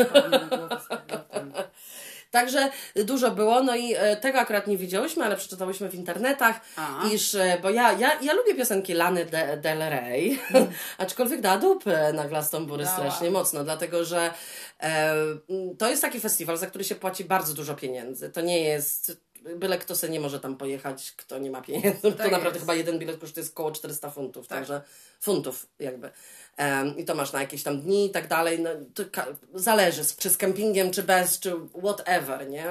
[2.31, 7.07] Także dużo było, no i e, tego akurat nie widziałyśmy, ale przeczytałyśmy w internetach, A.
[7.13, 10.39] iż, e, bo ja, ja, ja lubię piosenki Lany De, Del Rey,
[10.97, 12.95] aczkolwiek da dupy na Glastonbury Dała.
[12.97, 14.33] strasznie mocno, dlatego że
[14.83, 15.13] e,
[15.77, 18.29] to jest taki festiwal, za który się płaci bardzo dużo pieniędzy.
[18.29, 19.17] To nie jest,
[19.55, 22.01] byle kto se nie może tam pojechać, kto nie ma pieniędzy.
[22.01, 22.59] to Tak naprawdę jest.
[22.59, 24.57] chyba jeden bilet kosztuje około 400 funtów, Tak.
[24.57, 24.81] także
[25.21, 26.09] funtów jakby.
[26.97, 28.59] I to masz na jakieś tam dni i tak dalej.
[28.59, 28.69] No,
[29.53, 32.65] zależy, czy z kempingiem, czy bez, czy whatever, nie?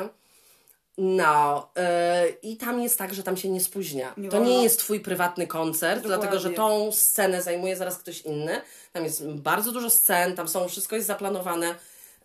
[0.98, 4.14] No, yy, i tam jest tak, że tam się nie spóźnia.
[4.16, 4.50] Nie to wolno.
[4.52, 6.18] nie jest twój prywatny koncert, Dokładnie.
[6.28, 8.60] dlatego że tą scenę zajmuje zaraz ktoś inny.
[8.92, 11.74] Tam jest bardzo dużo scen, tam są, wszystko jest zaplanowane.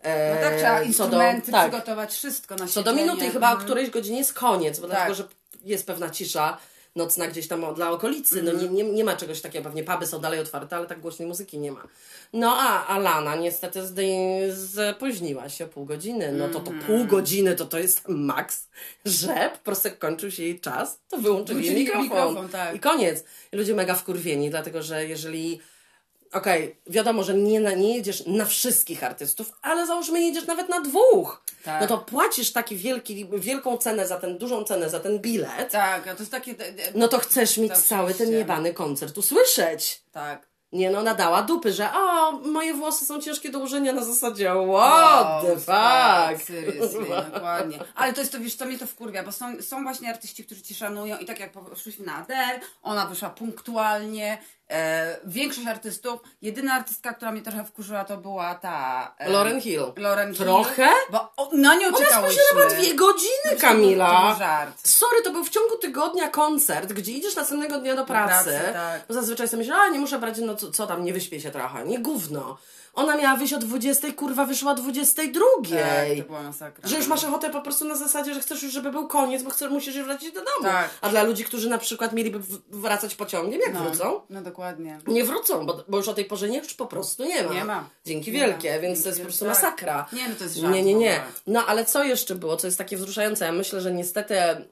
[0.02, 3.02] E, No tak, trzeba instrumenty do, tak, przygotować, wszystko na co do siedzenie.
[3.02, 4.96] minuty chyba o którejś godzinie jest koniec, bo Tak.
[4.96, 5.24] dlatego, że
[5.64, 6.58] jest pewna cisza
[6.96, 8.42] nocna gdzieś tam dla okolicy.
[8.42, 8.74] No Mhm.
[8.74, 11.58] nie, nie, nie ma czegoś takiego, pewnie puby są dalej otwarte, ale tak głośnej muzyki
[11.58, 11.82] nie ma.
[12.32, 13.80] No a Alana niestety
[14.94, 16.32] spóźniła się o pół godziny.
[16.32, 16.80] No to to Mhm.
[16.86, 18.68] pół godziny to to jest maks,
[19.04, 22.02] że po prostu kończył się jej czas, to wyłączyli mikrofon.
[22.02, 22.74] mikrofon, tak.
[22.76, 23.24] I koniec.
[23.52, 25.60] I ludzie mega wkurwieni, dlatego że jeżeli
[26.32, 30.80] Okej, wiadomo, że nie, na, nie jedziesz na wszystkich artystów, ale załóżmy jedziesz nawet na
[30.80, 31.42] dwóch.
[31.64, 31.80] Tak.
[31.80, 35.72] No to płacisz taki wielki, wielką cenę za ten, dużą cenę za ten bilet.
[35.72, 36.54] Tak, to jest takie...
[36.94, 40.02] No to chcesz mieć Tak, cały ten jebany koncert usłyszeć.
[40.12, 40.46] Tak.
[40.72, 45.42] Nie no, nadała dupy, że o, moje włosy są ciężkie do ułożenia na zasadzie what
[45.42, 46.46] the tak, fuck.
[46.46, 47.78] Seriously, dokładnie.
[47.94, 50.62] Ale to jest to, wiesz, co mnie to wkurwia, bo są, są właśnie artyści, którzy
[50.62, 54.38] ci szanują i tak jak poszliśmy na Adele, ona wyszła punktualnie,
[54.70, 59.14] e, większość artystów, jedyna artystka, która mnie trochę wkurzyła, to była ta...
[59.18, 59.82] E, Lauren Hill.
[59.96, 60.44] Lauren Hill.
[60.44, 60.88] Trochę?
[61.10, 62.42] Bo o, na nią Ona czekałyśmy.
[62.42, 64.20] spóźniła dwie godziny, był- Kamila.
[64.20, 64.88] To był żart.
[64.88, 68.44] Sorry, to był w ciągu tygodnia koncert, gdzie idziesz następnego dnia do pracy.
[68.50, 69.00] pracy, tak.
[69.08, 71.50] Bo zazwyczaj sobie myślę, a nie muszę brać, no co, co tam, nie wyśpię się
[71.50, 71.84] trochę.
[71.84, 72.58] Nie gówno.
[72.96, 75.44] Ona miała wyjść o 20, kurwa wyszła o 22.
[75.70, 76.88] Tak, to była masakra.
[76.88, 79.50] Że już masz ochotę po prostu na zasadzie, że chcesz już, żeby był koniec, bo
[79.50, 80.62] chcesz, musisz już wrócić do domu.
[80.62, 80.90] Tak.
[81.00, 84.20] A dla ludzi, którzy na przykład mieliby wracać pociągiem, jak no, wrócą?
[84.30, 84.98] No dokładnie.
[85.06, 87.54] Nie wrócą, bo, bo już o tej porze nie, już po prostu nie ma.
[87.54, 87.88] Nie ma.
[88.06, 88.78] Dzięki Nie wielkie, ma.
[88.78, 89.54] więc Dzięki to jest po prostu tak.
[89.54, 90.06] masakra.
[90.12, 91.20] Nie, no to jest żart Nie, nie, nie.
[91.46, 93.44] No ale co jeszcze było, co jest takie wzruszające?
[93.44, 94.66] Ja myślę, że niestety e,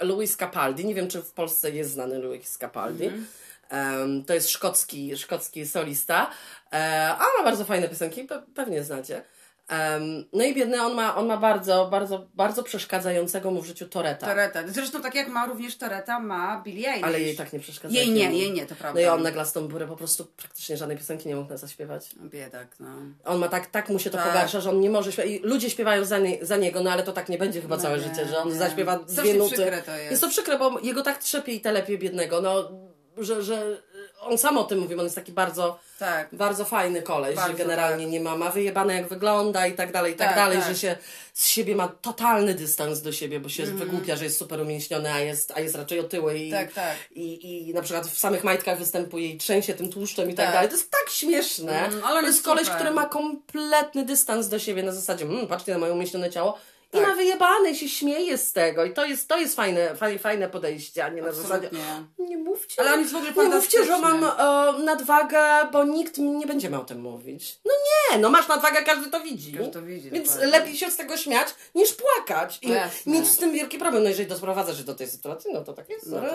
[0.00, 3.26] Louis Capaldi, nie wiem czy w Polsce jest znany Louis Capaldi, Mhm.
[3.72, 6.30] Em, to jest szkocki, szkocki solista,
[6.72, 9.22] e, a ma bardzo fajne piosenki, pe- pewnie znacie.
[9.68, 13.88] Em, no i biedny, on ma, on ma bardzo, bardzo, bardzo przeszkadzającego mu w życiu
[13.88, 14.26] Toreta.
[14.26, 14.60] Toreta.
[14.68, 17.04] Zresztą tak jak ma również Toreta, ma Billie Eilish.
[17.04, 17.94] Ale jej tak nie przeszkadza.
[17.94, 19.00] Jej nie, jej nie, to prawda.
[19.00, 22.10] No i on na Glastonbury po prostu praktycznie żadnej piosenki nie mógł zaśpiewać.
[22.20, 22.88] No, Biedak, no.
[23.24, 24.26] On ma tak, tak mu się to Tak.
[24.28, 25.30] pogarsza, że on nie może śpiewać.
[25.32, 27.82] I ludzie śpiewają za, nie, za niego, no ale to tak nie będzie chyba No
[27.82, 28.54] całe nie, życie, że on nie.
[28.54, 29.54] zaśpiewa dwie Strasznie nuty.
[29.54, 30.20] przykre to jest.
[30.22, 32.70] to przykre, bo jego tak trzepie i telepie biednego, no,
[33.18, 33.82] że, że
[34.20, 36.28] on sam o tym mówi, on jest taki bardzo, Tak.
[36.32, 40.12] bardzo fajny koleś, Bardzo, że generalnie nie ma, ma wyjebane jak wygląda i tak dalej,
[40.12, 40.68] i tak, Tak, dalej, tak.
[40.68, 40.96] że się
[41.34, 43.80] z siebie ma totalny dystans do siebie, bo się Mhm.
[43.80, 46.96] wygłupia, że jest super umięśniony, a jest, a jest raczej otyły i, Tak, tak.
[47.14, 50.54] i, i na przykład w samych majtkach występuje i trzęsie tym tłuszczem i tak, Tak.
[50.54, 50.68] dalej.
[50.68, 51.86] To jest tak śmieszne.
[51.86, 52.76] Mm, ale to jest jest koleś, super.
[52.76, 56.58] który ma kompletny dystans do siebie na zasadzie, mmm, patrzcie na moje umieśnione ciało.
[56.94, 57.08] I Tak.
[57.08, 58.84] ma wyjebane i się śmieje z tego.
[58.84, 61.66] I to jest, to jest fajne, fajne, fajne podejście, a nie na zasadzie.
[61.66, 62.26] Absolutnie.
[62.28, 62.80] Nie mówcie.
[62.82, 65.38] Ale on jest w ogóle Nie mówcie, że mam e, nadwagę,
[65.72, 67.60] bo nikt nie będzie miał o tym mówić.
[67.64, 67.72] No
[68.12, 69.52] nie, no masz nadwagę, każdy to widzi.
[69.52, 70.58] Każdy to widzi, Więc dokładnie.
[70.58, 72.58] lepiej się z tego śmiać, niż płakać.
[72.62, 73.12] I No jasne.
[73.12, 74.02] mieć z tym wielki problem.
[74.02, 76.06] No jeżeli doprowadza się do tej sytuacji, no to tak jest.
[76.06, 76.30] No tak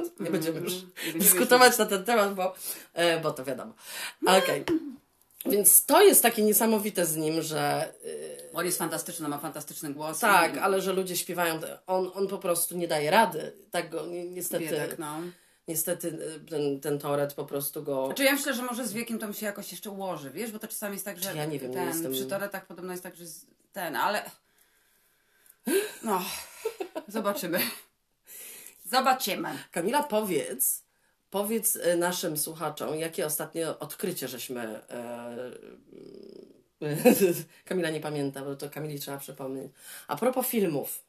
[0.00, 0.20] jest.
[0.20, 0.72] Nie będziemy już
[1.14, 2.54] dyskutować na ten temat, bo,
[2.94, 3.72] e, bo to wiadomo.
[4.26, 4.64] Okej.
[5.46, 7.60] Więc to jest takie niesamowite z nim, że
[8.50, 10.18] e, On jest fantastyczny, ma fantastyczny głos.
[10.18, 13.52] tak, I- ale że ludzie śpiewają, on, on po prostu nie daje rady.
[13.70, 15.16] Tak go ni- niestety, Biedak, no.
[15.68, 18.06] niestety e, ten, ten Toret po prostu go...
[18.06, 20.58] Znaczy ja myślę, że może z wiekiem to mi się jakoś jeszcze ułoży, wiesz, bo
[20.58, 23.02] to czasami jest tak, że Ja nie wiem, nie ten, jestem- przy toretach podobno jest
[23.02, 23.24] tak, że
[23.72, 24.30] ten, ale
[26.02, 26.22] no,
[27.08, 27.60] zobaczymy.
[28.84, 29.48] Zobaczymy.
[29.70, 30.82] Kamila, powiedz,
[31.30, 34.60] powiedz e, naszym słuchaczom, jakie ostatnie odkrycie żeśmy...
[34.90, 35.50] E,
[37.64, 39.72] Kamila nie pamięta, bo to Kamili trzeba przypomnieć.
[40.08, 41.04] A propos filmów,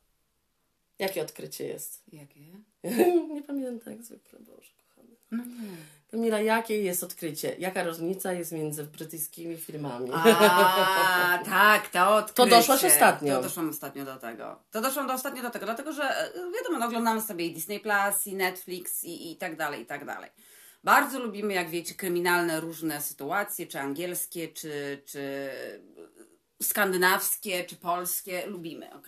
[0.99, 2.03] jakie odkrycie jest?
[2.13, 2.39] Jakie?
[3.33, 5.15] nie pamiętam jak zwykle, Boże kochany.
[5.31, 6.00] No nie.
[6.11, 7.55] Kamila, jakie jest odkrycie?
[7.59, 10.09] Jaka różnica jest między brytyjskimi filmami?
[10.13, 12.49] A, tak, to odkrycie.
[12.49, 13.35] doszłaś ostatnio.
[13.35, 14.59] To doszłam ostatnio do tego.
[14.71, 17.79] To doszłam do ostatnio do tego, dlatego że e, wiadomo, no, oglądamy sobie i Disney
[17.79, 20.29] Plus, i Netflix, i, i tak dalej, i tak dalej.
[20.83, 25.49] Bardzo lubimy, jak wiecie, kryminalne różne sytuacje, czy angielskie, czy, czy
[26.61, 28.47] skandynawskie, czy polskie.
[28.47, 29.07] Lubimy, ok?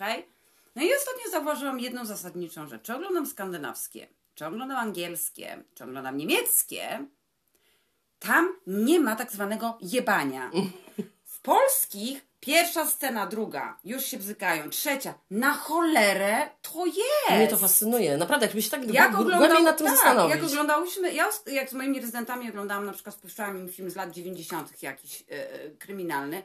[0.76, 2.90] No i ostatnio zauważyłam jedną zasadniczą rzecz.
[2.90, 7.06] Oglądam skandynawskie, czy oglądam angielskie, czy oglądam niemieckie,
[8.18, 10.50] tam nie ma tak zwanego jebania.
[11.24, 17.30] W polskich pierwsza scena, druga, już się bzykają, trzecia, na cholerę to jest.
[17.30, 18.16] Mnie to fascynuje.
[18.16, 20.36] Naprawdę, jakbyś tak Jak gł- oglądał, głębiej nad tym tak, zastanowić.
[20.36, 24.10] jak oglądałyśmy, ja jak z moimi rezydentami oglądałam, na przykład spuszczałam im film z lat
[24.12, 24.82] 90.
[24.82, 26.42] jakiś e, kryminalny,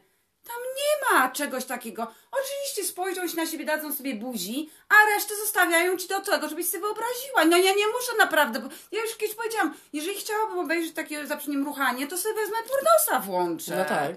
[0.48, 2.08] tam nie ma czegoś takiego.
[2.32, 6.68] Oczywiście spojrzą się na siebie, dadzą sobie buzi, a resztę zostawiają ci do tego, żebyś
[6.70, 7.46] sobie wyobraziła.
[7.46, 11.38] No ja nie muszę naprawdę, bo ja już kiedyś powiedziałam, jeżeli chciałabym obejrzeć takie za
[11.38, 13.76] przy nim ruchanie, to sobie wezmę pornosa włączę.
[13.78, 14.16] No tak.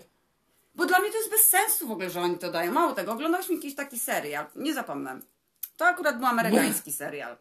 [0.74, 2.72] Bo dla mnie to jest bez sensu w ogóle, że oni to dają.
[2.72, 5.20] Mało tego, oglądałyśmy jakiś taki serial, nie zapomnę.
[5.76, 7.36] To akurat był amerykański serial.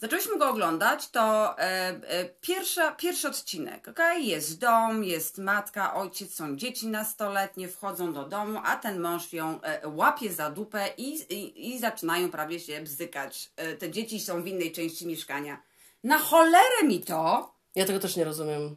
[0.00, 4.26] Zaczęliśmy go oglądać, to e, e, pierwsza, pierwszy odcinek, okej?
[4.26, 9.60] Jest dom, jest matka, ojciec, są dzieci nastoletnie, wchodzą do domu, a ten mąż ją
[9.62, 13.50] e, łapie za dupę i, i, i zaczynają prawie się bzykać.
[13.56, 15.62] E, te dzieci są w innej części mieszkania.
[16.04, 18.76] Na cholerę mi to, Ja tego też nie rozumiem.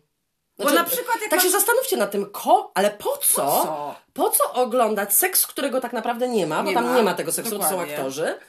[0.58, 3.36] Bo na przykład jak tak masz- się zastanówcie nad tym, ko, ale po co?
[3.64, 3.96] co?
[4.14, 6.96] Po co oglądać seks, którego tak naprawdę nie ma, bo Nie tam ma.
[6.96, 7.96] nie ma tego seksu, to są Dokładnie.
[7.98, 8.40] aktorzy.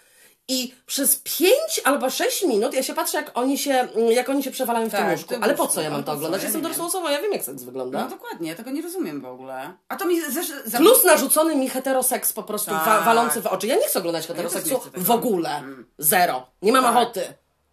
[0.48, 4.50] I przez 5 albo 6 minut ja się patrzę, jak oni się, jak oni się
[4.50, 5.34] przewalają w Tak, tym w łóżku.
[5.40, 6.40] Ale po co ja mam Ale to oglądać?
[6.42, 8.02] Ja Jestem dorosłą osobą, ja wiem, jak seks wygląda.
[8.04, 9.72] no dokładnie, ja tego nie rozumiem w ogóle.
[9.88, 10.46] A to mi zesz.
[10.76, 12.84] Plus narzucony mi heteroseks po prostu Tak.
[12.86, 13.66] wa- walący w oczy.
[13.66, 15.00] Ja nie chcę oglądać heteroseksu tego.
[15.04, 15.62] w ogóle.
[15.98, 16.46] Zero.
[16.62, 16.96] Nie mam Tak.
[16.96, 17.20] ochoty.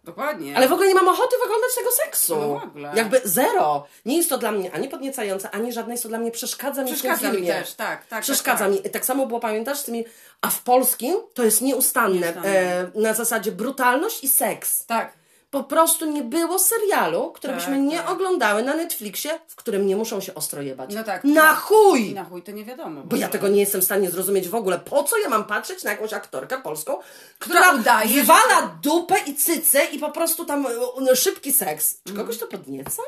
[0.04, 0.56] Dokładnie.
[0.56, 2.36] Ale w ogóle nie mam ochoty oglądać tego seksu.
[2.36, 2.92] No w ogóle.
[2.94, 3.86] Jakby zero.
[4.04, 6.88] Nie jest to dla mnie ani podniecające, ani żadne jest to dla mnie przeszkadza mi
[6.92, 8.22] Przeszkadza mi też, tak, tak.
[8.22, 8.90] Przeszkadza tak, mi.
[8.90, 10.04] Tak samo było, pamiętasz, z tymi...
[10.40, 12.14] A w polskim to jest nieustanne.
[12.14, 12.48] Nieustanne.
[12.48, 14.86] E, na zasadzie brutalność i seks.
[14.86, 15.21] Tak.
[15.52, 18.10] Po prostu nie było serialu, które Tak, byśmy nie tak.
[18.10, 20.94] oglądały na Netflixie, w którym nie muszą się ostro jebać.
[20.94, 21.24] No tak.
[21.24, 21.58] Na tak.
[21.58, 22.14] chuj!
[22.14, 23.02] Na chuj to nie wiadomo.
[23.04, 24.78] Bo ja tego nie jestem w stanie zrozumieć w ogóle.
[24.78, 26.98] Po co ja mam patrzeć na jakąś aktorkę polską,
[27.38, 30.66] która, Która udaje, wywala dupę i cycę i po prostu tam
[31.10, 31.98] e, szybki seks.
[32.04, 33.02] Czy kogoś to podnieca?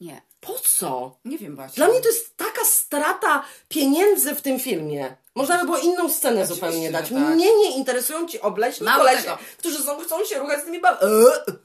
[0.00, 0.22] Nie.
[0.40, 1.18] Po co?
[1.24, 1.76] Nie wiem właśnie.
[1.76, 5.16] Dla mnie to jest taka strata pieniędzy w tym filmie.
[5.34, 7.08] Można by było inną scenę Oczywiście, zupełnie dać.
[7.08, 7.18] tak.
[7.18, 9.38] Mnie nie interesują ci obleśni Mało kolesie, tego.
[9.58, 11.02] którzy są, chcą się ruchać z tymi bab...
[11.02, 11.08] Eee,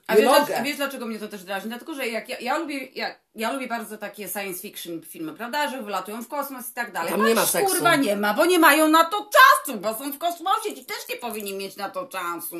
[0.07, 0.39] A wiesz, mogę.
[0.39, 1.69] dlaczego- wiesz dlaczego mnie to też drażni?
[1.69, 5.69] Dlatego, że jak ja, ja lubię, ja, ja lubię bardzo takie science fiction filmy, prawda?
[5.69, 7.11] Że wylatują w kosmos i tak dalej.
[7.11, 7.71] Tam nie ma seksu.
[7.73, 10.75] kurwa nie ma, bo nie mają na to czasu, bo są w kosmosie.
[10.75, 12.55] Ci też nie powinni mieć na to czasu.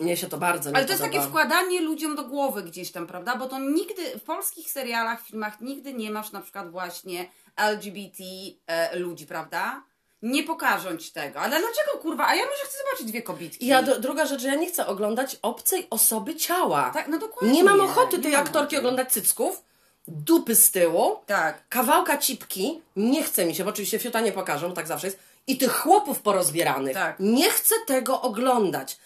[0.00, 1.18] Mnie się to bardzo nie Ale to jest podoba.
[1.18, 3.36] takie wkładanie ludziom do głowy gdzieś tam, prawda?
[3.36, 8.24] Bo to nigdy w polskich serialach, filmach nigdy nie masz na przykład właśnie LGBT
[8.66, 9.82] e, ludzi, prawda?
[10.22, 11.40] Nie pokażą ci tego.
[11.40, 12.26] Ale dlaczego kurwa?
[12.26, 13.64] A ja może chcę zobaczyć dwie kobitki.
[13.64, 16.90] I ja, druga rzecz, że ja nie chcę oglądać obcej osoby ciała.
[16.94, 17.52] Tak, no dokładnie.
[17.52, 19.62] Nie mam ochoty tej aktorki oglądać cycków,
[20.08, 21.68] dupy z tyłu, Tak.
[21.68, 25.18] kawałka cipki, nie chce mi się, bo oczywiście fiuta nie pokażą, bo tak zawsze jest,
[25.46, 26.94] i tych chłopów porozbieranych.
[26.94, 27.16] Tak.
[27.20, 28.98] Nie chcę tego oglądać.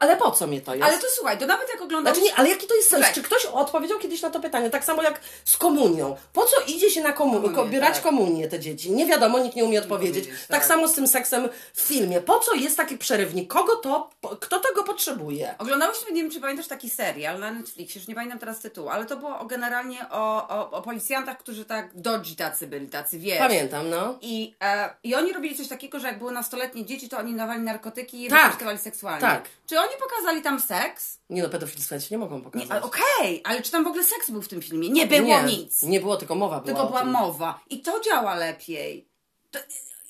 [0.00, 0.86] Ale po co mnie to jest?
[0.88, 2.14] Ale to słuchaj, to nawet jak oglądasz...
[2.16, 3.06] Znaczy nie, ale jaki to jest sens?
[3.14, 4.70] Czy ktoś odpowiedział kiedyś na to pytanie?
[4.70, 6.16] Tak samo jak z komunią.
[6.32, 8.02] Po co idzie się na komu- Komunię, ko- brać tak.
[8.02, 8.90] komunię te dzieci?
[8.92, 10.24] Nie wiadomo, nikt nie umie odpowiedzieć.
[10.24, 10.58] powiedzieć, tak.
[10.60, 10.66] tak.
[10.68, 12.20] samo z tym seksem w filmie.
[12.20, 13.52] Po co jest taki przerywnik?
[13.52, 15.54] Kogo to, kto tego potrzebuje?
[15.58, 19.06] Oglądałyśmy, nie wiem czy pamiętasz taki serial na Netflixie, już nie pamiętam teraz tytułu, ale
[19.06, 23.38] to było generalnie o, o, o policjantach, którzy tak dodzi tacy byli, tacy wiesz.
[23.38, 24.18] Pamiętam, no.
[24.20, 27.60] I, e, I oni robili coś takiego, że jak były nastoletnie dzieci, to oni dawali
[27.62, 28.38] narkotyki i Tak.
[28.38, 29.09] wykorzystywali seksualnie.
[29.18, 29.48] Tak.
[29.66, 31.18] Czy oni pokazali tam seks?
[31.30, 32.82] Nie no, pedofilstwa ci nie mogą pokazać.
[32.82, 34.88] Okej, ale czy tam w ogóle seks był w tym filmie?
[34.90, 35.82] Nie było nie, nic.
[35.82, 37.60] Nie było, tylko mowa była Tylko była mowa.
[37.70, 39.08] I to działa lepiej.
[39.50, 39.58] To,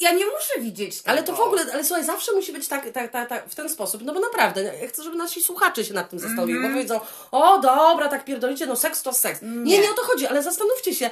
[0.01, 1.11] ja nie muszę widzieć tego.
[1.11, 3.69] Ale to w ogóle, ale słuchaj, zawsze musi być tak, tak, tak, tak w ten
[3.69, 6.73] sposób, no bo naprawdę, ja chcę, żeby nasi słuchacze się nad tym zastanowili, Mhm.
[6.75, 9.43] bo powiedzą, o dobra, tak pierdolicie, no seks to seks.
[9.43, 9.49] Nie.
[9.49, 9.91] nie, Nie.
[9.91, 11.11] o to chodzi, ale zastanówcie się,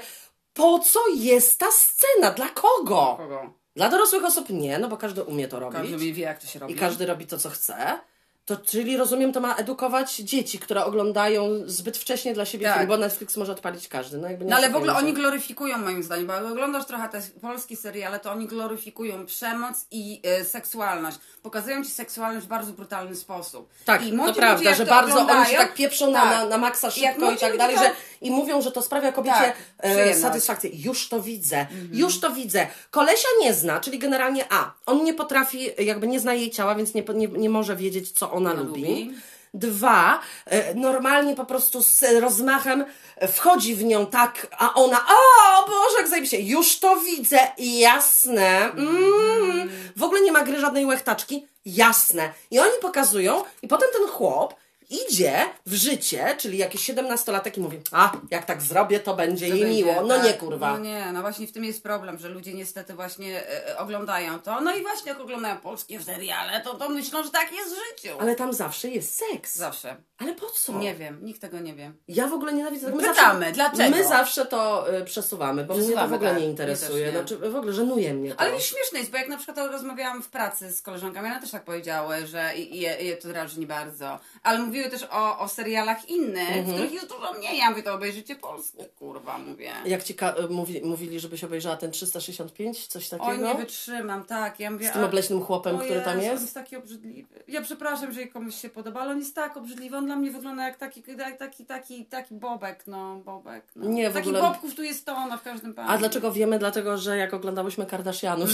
[0.54, 3.14] po co jest ta scena, dla kogo?
[3.18, 3.52] Kogo?
[3.78, 6.58] Dla dorosłych osób nie, no bo każdy umie to robić Każdy wie, jak to się
[6.58, 6.74] robi.
[6.74, 8.00] i każdy robi to, co chce.
[8.48, 12.76] To, czyli rozumiem, to ma edukować dzieci, które oglądają zbyt wcześnie dla siebie Tak.
[12.76, 14.18] film, bo Netflix może odpalić każdy.
[14.18, 17.08] No, jakby nie No ale w ogóle oni gloryfikują moim zdaniem, bo jak oglądasz trochę
[17.08, 21.18] te polskie seriale, to oni gloryfikują przemoc i e, seksualność.
[21.42, 23.68] Pokazują ci seksualność w bardzo brutalny sposób.
[23.84, 26.30] Tak, I to prawda, ludzie, że to bardzo oni się oglądają, tak pieprzą na, tak.
[26.30, 29.36] na, na maksa szybko i tak dalej, to- że i mówią, że to sprawia kobiecie
[29.36, 30.70] Tak, e, satysfakcję.
[30.72, 32.66] Już to widzę, już to widzę.
[32.90, 36.94] Kolesia nie zna, czyli generalnie A, on nie potrafi, jakby nie zna jej ciała, więc
[36.94, 38.80] nie, nie, nie może wiedzieć, co ona Ona lubi.
[38.80, 39.14] lubi.
[39.54, 42.84] Dwa, e, normalnie po prostu z rozmachem
[43.32, 49.70] wchodzi w nią tak, a ona, o Boże, jak zajebiście, już to widzę, jasne, mm.
[49.96, 52.32] w ogóle nie ma gry żadnej łechtaczki, jasne.
[52.50, 54.54] I oni pokazują, i potem ten chłop
[54.90, 59.64] idzie w życie, czyli jakiś 17-latek i mówi, a, jak tak zrobię, to będzie jej
[59.64, 60.02] miło.
[60.02, 60.24] No tak.
[60.24, 60.72] nie, kurwa.
[60.72, 64.60] No nie, no właśnie w tym jest problem, że ludzie niestety właśnie e, oglądają to.
[64.60, 68.16] No i właśnie jak oglądają polskie seriale, to, to myślą, że tak jest w życiu.
[68.20, 69.56] Ale tam zawsze jest seks.
[69.56, 69.96] Zawsze.
[70.18, 70.78] Ale po co?
[70.78, 71.92] Nie wiem, nikt tego nie wie.
[72.08, 72.98] Ja w ogóle nienawidzę tego.
[72.98, 73.96] My Pytamy, zawsze, dlaczego?
[73.96, 76.40] My zawsze to y, przesuwamy, bo mnie to w Przesuwamy, ogóle tak.
[76.40, 77.06] nie interesuje.
[77.06, 77.12] nie.
[77.12, 78.40] Znaczy, w ogóle żenuje mnie to.
[78.40, 81.50] Ale wiesz, śmieszne jest, bo jak na przykład rozmawiałam w pracy z koleżankami, one też
[81.50, 84.18] tak powiedziały, że je, je to drażni bardzo.
[84.42, 86.64] Ale mówiły też o, o serialach innych, Mhm.
[86.66, 87.58] w których jest dużo mniej.
[87.58, 89.72] Ja mówię, to obejrzycie polskie, kurwa, mówię.
[89.84, 90.14] Jak ci
[90.50, 93.28] mówi, mówili, żebyś obejrzała ten 365, coś takiego?
[93.30, 94.60] Oj, nie wytrzymam, tak.
[94.60, 96.42] Ja mówię, Z tym obleśnym chłopem, o który tam Jezu, On jest?
[96.42, 97.42] jest taki obrzydliwy.
[97.48, 99.96] Ja przepraszam, że komuś się podoba, ale on jest tak obrzydliwy.
[99.96, 103.64] On dla mnie wygląda jak taki, jak taki, taki, taki bobek, no, bobek.
[103.76, 103.88] No.
[103.88, 105.88] Nie, w Takich ogóle- bobków tu jest tona w każdym panu.
[105.90, 106.58] A dlaczego wiemy?
[106.58, 108.50] Dlatego, że jak oglądałyśmy Kardashianów,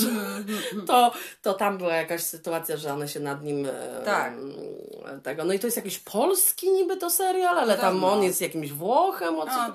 [0.87, 4.33] to, to tam była jakaś sytuacja, że one się nad nim e, Tak.
[5.23, 5.45] tego.
[5.45, 9.39] No i to jest jakiś polski niby to serial, ale tam on jest jakimś Włochem.
[9.39, 9.73] O co...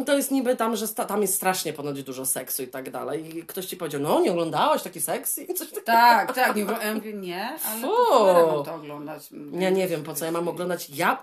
[0.00, 3.36] I to jest niby tam, że tam jest strasznie ponoć dużo seksu i tak dalej.
[3.38, 5.86] I ktoś ci powiedział, no nie oglądałaś taki seks i coś takiego.
[5.86, 6.56] Tak, tak.
[6.56, 9.22] Nie, ja mówię, nie ale po to oglądać.
[9.52, 10.90] Ja nie wiem, po co ja mam oglądać.
[10.90, 11.22] Ja...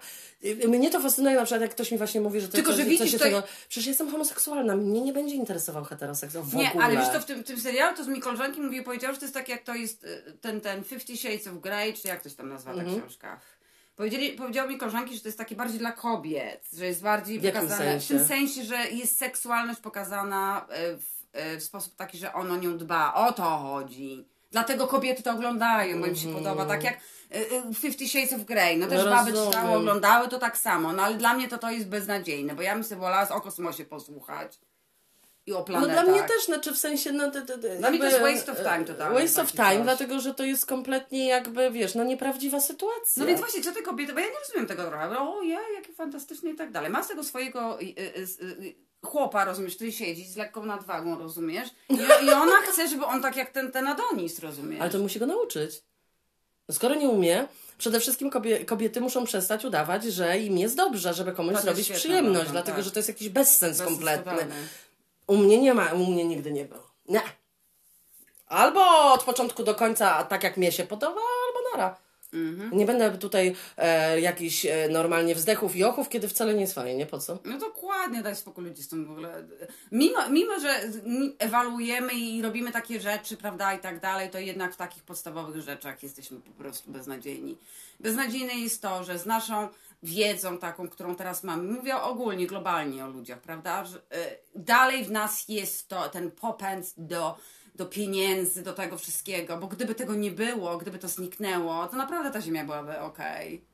[0.68, 2.84] Mnie to fascynuje na przykład, jak ktoś mi właśnie mówi, że to Tylko, coś, że
[2.84, 3.44] coś widzisz, się to- tego...
[3.70, 6.86] Przecież jestem homoseksualna, mnie nie będzie interesował heteroseks w Nie, ogóle.
[6.86, 9.26] ale wiesz to w tym, tym serialu, to z mi koleżanki mówi, powiedziała, że to
[9.26, 12.30] jest tak jak to jest y, ten, ten Fifty Shades of Grey, czy jak to
[12.30, 12.96] się tam nazywa Mhm.
[12.96, 13.40] ta książka.
[13.96, 17.46] Powiedzieli, powiedziała mi koleżanki, że to jest takie bardziej dla kobiet, że jest bardziej W
[17.46, 18.26] pokazane, w tym sensie?
[18.26, 22.78] sensie, że jest seksualność pokazana y, w, y, w sposób taki, że on o nią
[22.78, 24.26] dba, o to chodzi.
[24.52, 26.66] Dlatego kobiety to oglądają, bo im się podoba.
[26.66, 27.00] Tak jak
[27.36, 28.78] y, Fifty Shades of Grey.
[28.78, 30.94] No też Ja baby czytały, oglądały to tak samo.
[30.94, 33.86] No ale dla mnie to to jest beznadziejne, bo ja bym sobie wolała o kosmosie
[33.86, 34.60] posłuchać.
[35.46, 36.06] I o No planetach.
[36.06, 37.32] dla mnie też, znaczy w sensie, no...
[37.32, 39.84] d- d- d- Dla mnie to jest waste of time totalnie, Waste of time, coś.
[39.84, 43.20] dlatego, że to jest kompletnie jakby, wiesz, no nieprawdziwa sytuacja.
[43.22, 45.94] No więc właśnie, co te kobiety, bo ja nie rozumiem tego trochę, o ja, jakie
[45.94, 46.92] fantastyczne i tak dalej.
[46.92, 48.76] Masz tego swojego y, y, y,
[49.06, 51.70] chłopa, rozumiesz, który siedzi z lekką nadwagą, rozumiesz?
[51.90, 54.82] I, I ona chce, żeby on tak jak ten, ten Adonis, rozumiesz?
[54.82, 55.84] Ale to musi go nauczyć.
[56.70, 61.14] No skoro nie umie, przede wszystkim kobie, kobiety muszą przestać udawać, że im jest dobrze,
[61.14, 62.86] żeby komuś To zrobić świetna przyjemność, dlatego tak.
[62.86, 64.48] że to jest jakiś bezsens Bez kompletny.
[65.28, 66.92] U mnie nie ma, u mnie nigdy nie było.
[67.06, 67.22] Nie.
[68.48, 72.03] Albo od początku do końca tak jak mnie się podoba, albo nara.
[72.34, 72.78] Mhm.
[72.78, 77.06] Nie będę tutaj e, jakichś e, normalnie wzdechów i ochów, kiedy wcale nie jest fajnie.
[77.06, 77.40] Po co?
[77.46, 79.44] No dokładnie, daj spokój ludzi z tym w ogóle.
[79.92, 80.82] Mimo, mimo że
[81.40, 86.04] ewaluujemy i robimy takie rzeczy, prawda, i tak dalej, to jednak w takich podstawowych rzeczach
[86.04, 87.58] jesteśmy po prostu beznadziejni.
[88.00, 89.68] Beznadziejne jest to, że z naszą
[90.04, 94.02] wiedzą taką, którą teraz mamy, mówię ogólnie, globalnie o ludziach, prawda, że y,
[94.56, 97.38] dalej w nas jest to, ten popęd do
[97.76, 102.32] do pieniędzy, do tego wszystkiego, bo gdyby tego nie było, gdyby to zniknęło, to naprawdę
[102.32, 103.66] ta ziemia byłaby okej.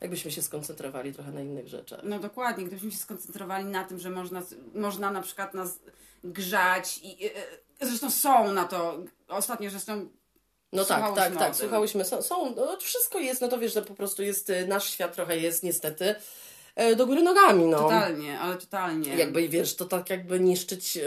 [0.00, 2.00] Jakbyśmy się skoncentrowali trochę na innych rzeczach.
[2.02, 4.42] No dokładnie, gdybyśmy się skoncentrowali na tym, że można,
[4.74, 5.78] można na przykład nas
[6.24, 10.08] grzać i e, zresztą są na to, ostatnio zresztą
[10.72, 12.04] No tak, tak, tak, słuchałyśmy.
[12.04, 15.14] Są, są no, wszystko jest, no to wiesz, że po prostu jest, y, nasz świat
[15.14, 16.14] trochę jest niestety
[16.74, 17.78] e, do góry nogami, no.
[17.78, 19.16] totalnie, ale totalnie.
[19.16, 20.98] Jakby, wiesz, to tak jakby niszczyć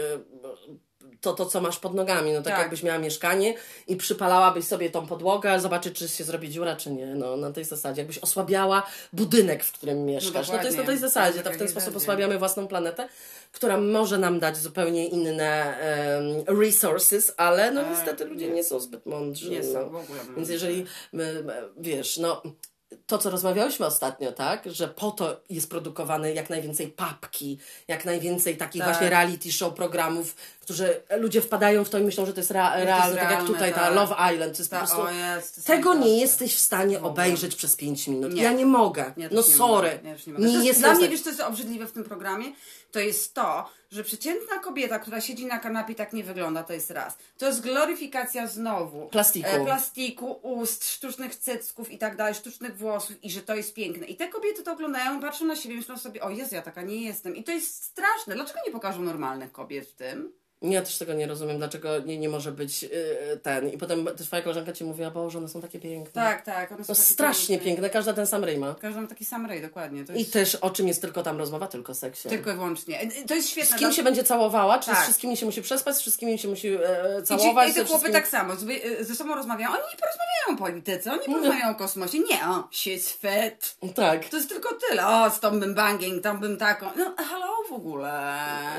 [1.22, 2.32] to, to, co masz pod nogami.
[2.32, 2.58] No tak, Tak.
[2.62, 3.54] jakbyś miała mieszkanie
[3.86, 7.06] i przypalałabyś sobie tą podłogę, zobaczyć, czy się zrobi dziura, czy nie.
[7.06, 8.00] No, na tej zasadzie.
[8.00, 8.82] Jakbyś osłabiała
[9.12, 10.48] budynek, w którym mieszkasz.
[10.48, 11.42] No, to jest na tej zasadzie.
[11.42, 12.02] Tak, To w ten tak, sposób tak.
[12.02, 13.08] osłabiamy własną planetę,
[13.52, 18.64] która może nam dać zupełnie inne em, resources, ale no E, niestety ludzie nie.
[18.64, 19.50] są zbyt mądrzy.
[19.50, 19.84] Nie są no.
[19.90, 20.20] w ogóle.
[20.36, 20.84] Więc jeżeli,
[21.76, 22.42] wiesz, no
[23.06, 27.58] to, co rozmawiałyśmy ostatnio, tak, że po to jest produkowane jak najwięcej papki,
[27.88, 28.90] jak najwięcej takich Tak.
[28.90, 32.74] właśnie reality show programów, którzy ludzie wpadają w to i myślą, że to jest rea-
[32.76, 33.94] jest realne, tak jak tutaj ta tak.
[33.94, 35.02] Love Island, to jest Ta- po prostu...
[35.02, 38.34] o jest, Tego nie jesteś w stanie W obejrzeć przez 5 minut.
[38.34, 38.42] Nie.
[38.42, 39.12] Ja nie mogę.
[39.16, 40.00] Ja no nie sorry.
[40.04, 40.32] Ja nie.
[40.32, 42.52] Nie to jest, jestem dla mnie, wiesz, co jest obrzydliwe w tym programie?
[42.92, 46.90] To jest to, że przeciętna kobieta, która siedzi na kanapie tak nie wygląda, to jest
[46.90, 47.16] raz.
[47.38, 49.06] To jest gloryfikacja znowu.
[49.06, 49.48] Plastiku.
[49.48, 54.06] E, plastiku, ust, sztucznych cycków i tak dalej, sztucznych włosów i że to jest piękne.
[54.06, 56.82] I te kobiety to oglądają, patrzą na siebie i myślą sobie, o Jezu, ja taka
[56.82, 57.36] nie jestem.
[57.36, 58.34] I to jest straszne.
[58.34, 60.32] Dlaczego nie pokażą normalnych kobiet w tym?
[60.62, 62.90] Ja też tego nie rozumiem, dlaczego nie, nie może być yy,
[63.42, 63.68] ten.
[63.68, 66.12] I potem twoja koleżanka ci mówiła, Boże, one są takie piękne.
[66.22, 66.72] Tak, tak.
[66.72, 68.74] One są No strasznie piękne, każda ten sam ryj ma.
[68.74, 70.04] Każdy ma taki sam rej, dokładnie.
[70.04, 71.66] To I jest też o czym jest tylko tam rozmowa?
[71.66, 72.28] Tylko o seksie.
[72.28, 73.00] tylko i wyłącznie.
[73.00, 73.76] E, To jest świetne.
[73.76, 74.78] Z kim dla- się będzie całowała?
[74.78, 75.02] Czy z Tak.
[75.02, 75.96] wszystkimi się musi przespać?
[75.96, 76.78] Z wszystkimi się musi e,
[77.20, 77.66] I, całować?
[77.66, 78.54] ci, I te ze chłopy tak samo,
[79.00, 79.70] y, ze sobą rozmawiają.
[79.70, 82.18] Oni nie porozmawiają o polityce, oni nie porozmawiają o kosmosie.
[82.18, 83.76] Nie, o, she's fat.
[83.94, 84.28] Tak.
[84.28, 85.06] To jest tylko tyle.
[85.06, 86.86] O, z tą bym banging, tam bym taką.
[86.96, 88.08] No, hello w ogóle.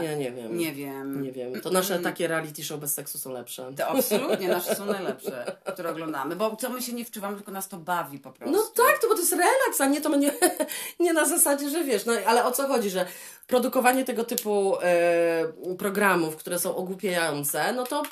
[0.04, 0.58] Ja nie wiem.
[0.58, 1.22] Nie wiem.
[1.24, 1.62] Nie wiem.
[1.62, 3.74] To nasze takie reality show bez seksu są lepsze.
[3.78, 7.70] To absolutnie nasze są najlepsze, które oglądamy, bo co my się nie wczuwamy, tylko nas
[7.70, 8.56] to bawi po prostu.
[8.56, 10.32] No tak, to bo to jest relaks, a nie to nie,
[11.00, 13.06] nie na zasadzie, że wiesz, no ale o co chodzi, że
[13.48, 18.06] produkowanie tego typu e, programów, które są ogłupiające, no to e,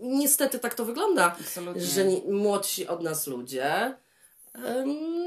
[0.00, 1.82] niestety tak to wygląda, Absolutnie.
[1.82, 3.94] że młodsi od nas ludzie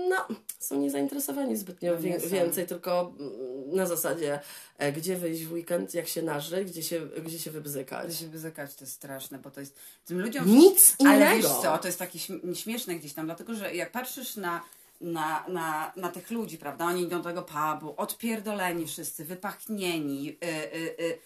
[0.10, 2.28] no, są niezainteresowani zbytnio No nie wie, są.
[2.30, 3.32] więcej, tylko mm,
[3.76, 4.40] na zasadzie
[4.78, 8.08] e, gdzie wyjść w weekend, jak się naży, gdzie się, gdzie się wybzykać.
[8.08, 10.46] To się wyzykać to jest straszne, bo to jest tym ludziom...
[10.48, 11.36] Nic Ale innego.
[11.36, 14.62] wiesz co, to jest takie śm- śmieszne gdzieś tam, dlatego że jak patrzysz na,
[15.02, 20.48] na, na, na tych ludzi, prawda, oni idą do tego pubu, odpierdoleni wszyscy, wypachnieni, y,
[20.78, 21.20] y, y,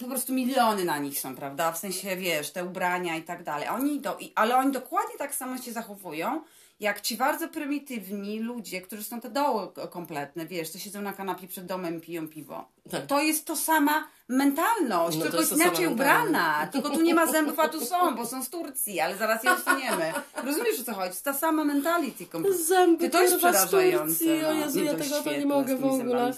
[0.00, 3.68] po prostu miliony na nich są, prawda, w sensie, wiesz, te ubrania i tak dalej,
[3.68, 6.42] oni idą, i, ale oni dokładnie tak samo się zachowują,
[6.82, 11.48] jak ci bardzo prymitywni ludzie, którzy są te doły kompletne, wiesz, co siedzą na kanapie
[11.48, 12.68] przed domem piją piwo.
[12.90, 13.06] Tak.
[13.06, 16.66] To jest to sama mentalność, No tylko jest inaczej ubrana.
[16.72, 19.52] Tylko tu nie ma zębów, a tu są, bo są z Turcji, ale zaraz je
[19.52, 20.12] odsuniemy.
[20.44, 21.08] Rozumiesz o co chodzi?
[21.08, 22.26] To jest ta sama mentality.
[22.66, 24.06] Zęby, to jest kurwa, z przerażające.
[24.08, 24.44] Turcji.
[24.44, 24.60] O no.
[24.60, 26.32] Jezu, Nie, ja tego to nie mogę w ogóle.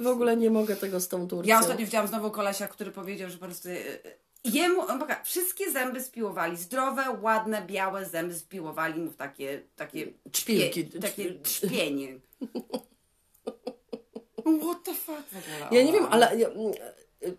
[0.00, 1.54] W ogóle nie mogę tego z tą Turcją.
[1.54, 5.70] Ja ostatnio widziałam znowu kolesia, który powiedział, że po prostu y, y, jemu, poka- wszystkie
[5.70, 10.88] zęby spiłowali, zdrowe, ładne, białe zęby spiłowali mu w takie, takie Czpilki.
[10.88, 12.18] Czpie, takie trzpienie.
[14.62, 15.80] What the fuck w ogóle?
[15.80, 16.72] Ja nie wiem, ale mm,
[17.22, 17.36] y,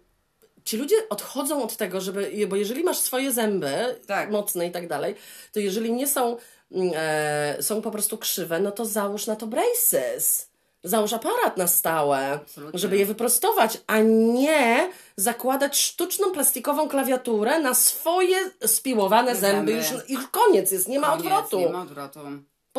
[0.64, 4.32] ci ludzie odchodzą od tego, żeby, bo jeżeli masz swoje zęby Tak.
[4.32, 5.16] mocne i tak dalej,
[5.52, 6.38] to jeżeli nie są,
[6.72, 10.49] mm, e, są po prostu krzywe, no to załóż na to braces.
[10.84, 12.80] Załóż aparat na stałe, Absolutnie.
[12.80, 14.00] żeby je wyprostować, a
[14.34, 19.72] nie zakładać sztuczną plastikową klawiaturę na swoje spiłowane zęby.
[19.72, 21.60] Już, już koniec jest, nie ma Koniec, odwrotu.
[21.60, 22.20] Nie ma odwrotu.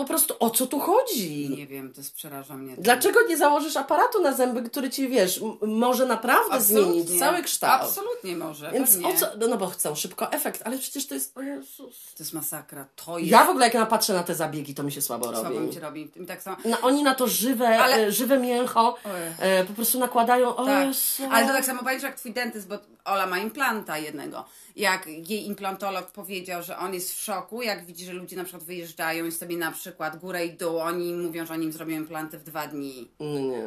[0.00, 1.50] Po prostu o co tu chodzi?
[1.50, 2.74] Nie wiem, to jest przeraża mnie.
[2.78, 7.02] Dlaczego nie założysz aparatu na zęby, który ci, wiesz, może naprawdę Absolutnie.
[7.02, 7.82] zmienić cały kształt?
[7.82, 8.70] Absolutnie może.
[8.72, 9.08] Więc pewnie.
[9.08, 9.26] o co?
[9.40, 11.38] No, no bo chcą szybko efekt, ale przecież to jest.
[11.38, 12.12] O Jezus.
[12.16, 12.86] To jest masakra.
[13.04, 13.30] To jest.
[13.30, 15.38] Ja w ogóle jak ja patrzę na te zabiegi, to mi się słabo robi.
[15.38, 16.10] Słabo mi się robi.
[16.16, 16.56] Mi tak samo.
[16.64, 18.96] No, oni na to żywe, Ale- e, żywe mięcho
[19.38, 20.56] e, po prostu nakładają.
[20.56, 20.86] O Tak.
[20.88, 21.22] Jezu.
[21.32, 22.78] Ale to tak samo pamiętasz jak twój dentyst, bo
[23.10, 24.44] Ola ma implanta jednego.
[24.76, 28.64] Jak jej implantolog powiedział, że on jest w szoku, jak widzi, że ludzie na przykład
[28.64, 32.38] wyjeżdżają i sobie na przykład górę i dół, oni mówią, że oni im zrobią implanty
[32.38, 33.10] w dwa dni.
[33.20, 33.66] Nie, nie.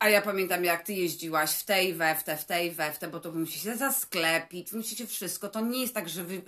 [0.00, 2.98] A ja pamiętam, jak ty jeździłaś w tej, we w te, w tej, we w
[2.98, 5.48] te, bo to musi się zasklepić, musicie wszystko.
[5.48, 6.42] To nie jest tak, że wy,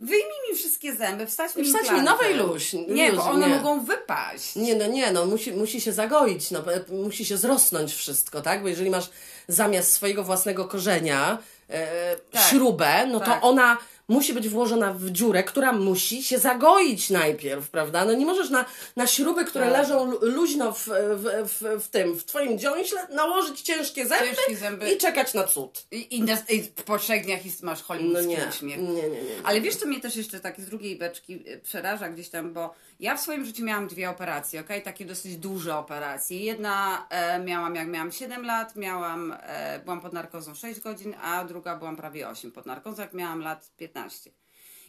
[0.00, 3.54] wyjmij mi wszystkie zęby, wstać mi Wstać mi nowej luź- Nie, bo one nie.
[3.56, 4.56] mogą wypaść.
[4.56, 8.62] Nie, no nie, no musi, musi się zagoić, no, e, musi się zrosnąć wszystko, tak?
[8.62, 9.10] Bo jeżeli masz
[9.48, 11.38] zamiast swojego własnego korzenia
[11.70, 12.42] e, Tak.
[12.42, 13.28] śrubę, no Tak.
[13.40, 13.78] to ona
[14.08, 18.04] musi być włożona w dziurę, która musi się zagoić najpierw, prawda?
[18.04, 18.64] No nie możesz na,
[18.96, 19.80] na śruby, które Tak.
[19.80, 20.86] leżą lu- luźno w,
[21.16, 24.92] w, w, w tym, w twoim dziąśle, nałożyć ciężkie zęby, Ciężkie zęby.
[24.92, 25.84] i czekać na cud.
[25.90, 28.78] I, i, na- i po trzech dniach masz No hollywoodzki nie, uśmiech.
[28.78, 29.18] nie, nie, nie.
[29.44, 32.74] Ale wiesz, co mnie też jeszcze tak z drugiej beczki y, przeraża gdzieś tam, bo
[33.00, 34.82] ja w swoim życiu miałam dwie operacje, okej?
[34.82, 36.38] Takie dosyć duże operacje.
[36.38, 41.44] Jedna e, miałam, jak miałam 7 lat, miałam, e, byłam pod narkozą 6 godzin, a
[41.44, 44.30] druga byłam prawie 8 pod narkozą, jak miałam lat 15.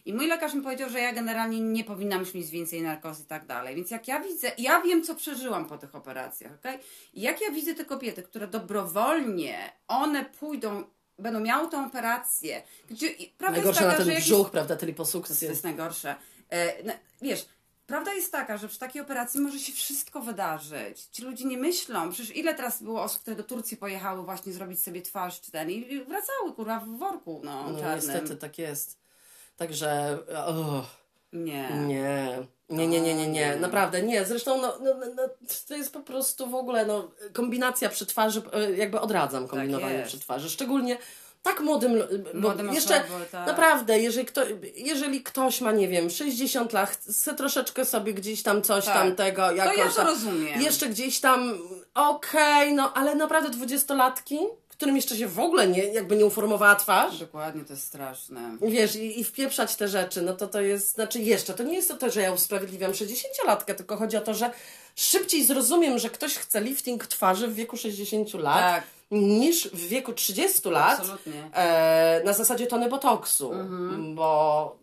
[0.04, 3.26] I mój lekarz mi powiedział, że ja generalnie nie powinnam już mieć więcej narkozy i
[3.26, 3.76] tak dalej.
[3.76, 6.78] Więc jak ja widzę, ja wiem, co przeżyłam po tych operacjach, okej?
[7.14, 10.84] I jak ja widzę te kobiety, które dobrowolnie, one pójdą,
[11.18, 13.06] będą miały tą operację, gdzie
[13.40, 16.16] Najgorsze jest na taka, ten brzuch, prawda, te jest, to jest najgorsze.
[16.50, 16.92] E, no,
[17.22, 17.46] wiesz,
[17.90, 21.00] prawda jest taka, że przy takiej operacji może się wszystko wydarzyć.
[21.00, 22.12] Ci ludzie nie myślą.
[22.12, 25.70] Przecież ile teraz było osób, które do Turcji pojechały właśnie zrobić sobie twarz czy ten
[25.70, 27.96] i wracały, kurwa, w worku, no, No czarnym.
[27.96, 28.98] niestety tak jest.
[29.56, 30.18] Także...
[30.46, 30.86] Oh.
[31.32, 31.70] Nie.
[31.86, 32.38] Nie.
[32.68, 34.24] Nie, nie, nie, nie, nie, naprawdę nie.
[34.24, 35.22] Zresztą no, no, no, no,
[35.68, 40.08] to jest po prostu w ogóle no, kombinacja przy twarzy, e, jakby odradzam kombinowanie jest.
[40.08, 40.50] przy twarzy.
[40.50, 40.98] Szczególnie
[41.42, 42.02] tak młodym,
[42.34, 43.46] Młodym jeszcze osobom, tak.
[43.46, 44.40] naprawdę, jeżeli, kto,
[44.74, 48.94] jeżeli ktoś ma, nie wiem, 60 lat, chce troszeczkę sobie gdzieś tam coś Tak.
[48.94, 50.62] tam tego, jakoś ja to tam, rozumiem.
[50.62, 51.58] Jeszcze gdzieś tam,
[51.94, 54.38] okej, no ale naprawdę dwudziestolatki,
[54.80, 58.56] którym jeszcze się w ogóle nie, jakby nie uformowała twarz, Dokładnie, to jest straszne.
[58.62, 61.88] Wiesz, i, i wpieprzać te rzeczy, no to to jest, znaczy jeszcze, to nie jest
[61.88, 64.50] to, to że ja usprawiedliwiam 60-latkę, tylko chodzi o to, że
[64.96, 68.84] szybciej zrozumiem, że ktoś chce lifting twarzy w wieku 60 lat, Tak.
[69.10, 71.50] Niż w wieku 30 lat Absolutnie.
[71.54, 74.14] e, na zasadzie tony botoksu, Mhm.
[74.14, 74.78] bo,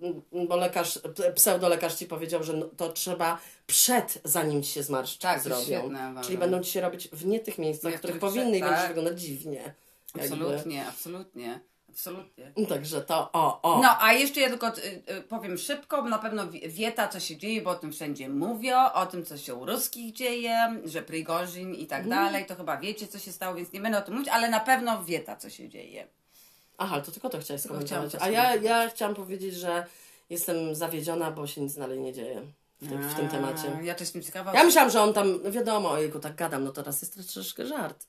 [0.48, 1.00] bo lekarz,
[1.36, 5.90] pseudolekarz ci powiedział, że no, to trzeba przed, zanim ci się zmarszczki Tak, zrobią.
[6.24, 8.70] Czyli będą ci się robić w nie tych miejscach, w których powinny i tak.
[8.70, 9.74] będziesz wyglądać dziwnie.
[10.16, 10.24] Jakby.
[10.88, 11.60] Absolutnie,
[11.98, 12.52] absolutnie.
[12.70, 13.82] Także to, o, o.
[13.82, 17.38] No, a jeszcze ja tylko y, y, powiem szybko, na pewno wi- wieta, co się
[17.38, 21.76] dzieje, bo o tym wszędzie mówią, o tym, co się u ruskich dzieje, że Prigorzin
[21.76, 24.30] i tak dalej, to chyba wiecie, co się stało, więc nie będę o tym mówić,
[24.30, 26.08] ale na pewno wieta, co się dzieje.
[26.78, 28.16] Aha, to tylko to chciałeś skomentować.
[28.20, 29.86] A ja, ja chciałam powiedzieć, że
[30.30, 32.42] jestem zawiedziona, bo się nic dalej nie dzieje
[32.82, 33.80] w tym, w tym temacie.
[33.84, 34.54] Ja też jestem ciekawa.
[34.54, 37.66] Ja myślałam, że on tam, no wiadomo, ojejku, tak gadam, no to teraz jest troszeczkę
[37.66, 38.08] żart.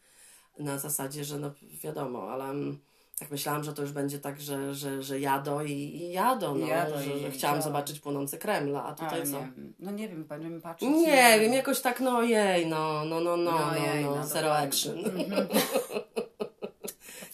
[0.58, 1.50] Na zasadzie, że no
[1.82, 2.78] wiadomo, ale mm,
[3.18, 6.66] tak myślałam, że to już będzie tak, że, że, że jadą i, i jadą, no,
[6.66, 9.32] Jadą że, że chciałam zobaczyć płonący Kremla, a A, tutaj nie co?
[9.40, 9.74] wiem.
[9.78, 10.88] No nie wiem, będziemy patrzeć.
[10.88, 14.26] Nie wiem, jakoś tak, no jej, no, no, no, no, No no, jej, no, no,
[14.26, 14.68] zero dokładnie.
[14.68, 14.96] action.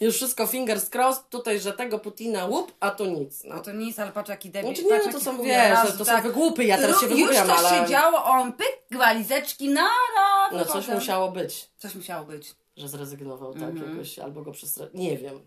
[0.01, 3.45] Już wszystko fingers crossed, tutaj, że tego Putina łup, a tu nic.
[3.45, 3.55] No.
[3.55, 4.68] No to nic, ale patrz jaki debil.
[4.74, 7.47] Znaczy nie, patrz, no to są, wiesz, to są wygłupy, ja teraz się Już wygłupiam,
[7.47, 10.51] to ale- się działo, on pyk, walizeczki, nara.
[10.53, 11.70] No coś musiało być.
[11.78, 12.55] Coś musiało być.
[12.76, 13.90] Że zrezygnował, tak, Mhm.
[13.90, 14.86] jakoś, albo go przestra...
[14.94, 15.40] Nie wiem,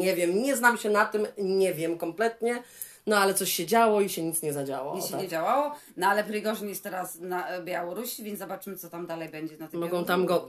[0.00, 2.62] nie wiem, nie znam się na tym, nie wiem kompletnie,
[3.06, 4.96] no ale coś się działo i się nic nie zadziało.
[4.96, 5.20] Nic się tak.
[5.20, 9.56] nie działało, no ale Prigorzyn jest teraz na Białorusi, więc zobaczymy, co tam dalej będzie
[9.56, 10.46] na tej Mogą tam go-.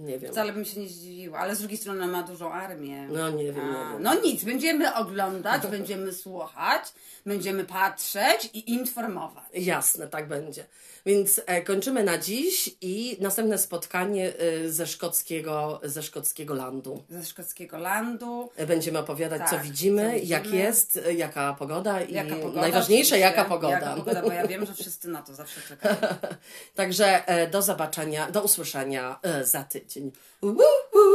[0.00, 0.32] Nie wiem.
[0.32, 3.08] Wcale bym się nie zdziwiła, ale z drugiej strony ma dużą armię.
[3.08, 4.02] No nie wiem, nie wiem.
[4.02, 6.82] No nic, będziemy oglądać, będziemy słuchać,
[7.26, 9.44] będziemy patrzeć i informować.
[9.54, 10.64] Jasne, tak będzie.
[11.06, 14.32] Więc e, kończymy na dziś i następne spotkanie
[14.64, 17.02] e, ze szkockiego, ze szkockiego landu.
[17.10, 18.50] Ze szkockiego landu.
[18.56, 20.62] E, Będziemy opowiadać, co, Tak, widzimy, co jak widzimy.
[20.62, 22.60] jest, e, jaka pogoda i Jaka pogoda?
[22.60, 23.18] najważniejsze, oczywiście.
[23.18, 23.72] jaka pogoda.
[23.72, 25.96] Jaka pogoda, bo ja wiem, że wszyscy na to zawsze czekają.
[26.74, 29.89] Także e, do zobaczenia, do usłyszenia e, za tydzień.
[29.90, 30.12] continue.
[30.40, 31.09] Woo-hoo!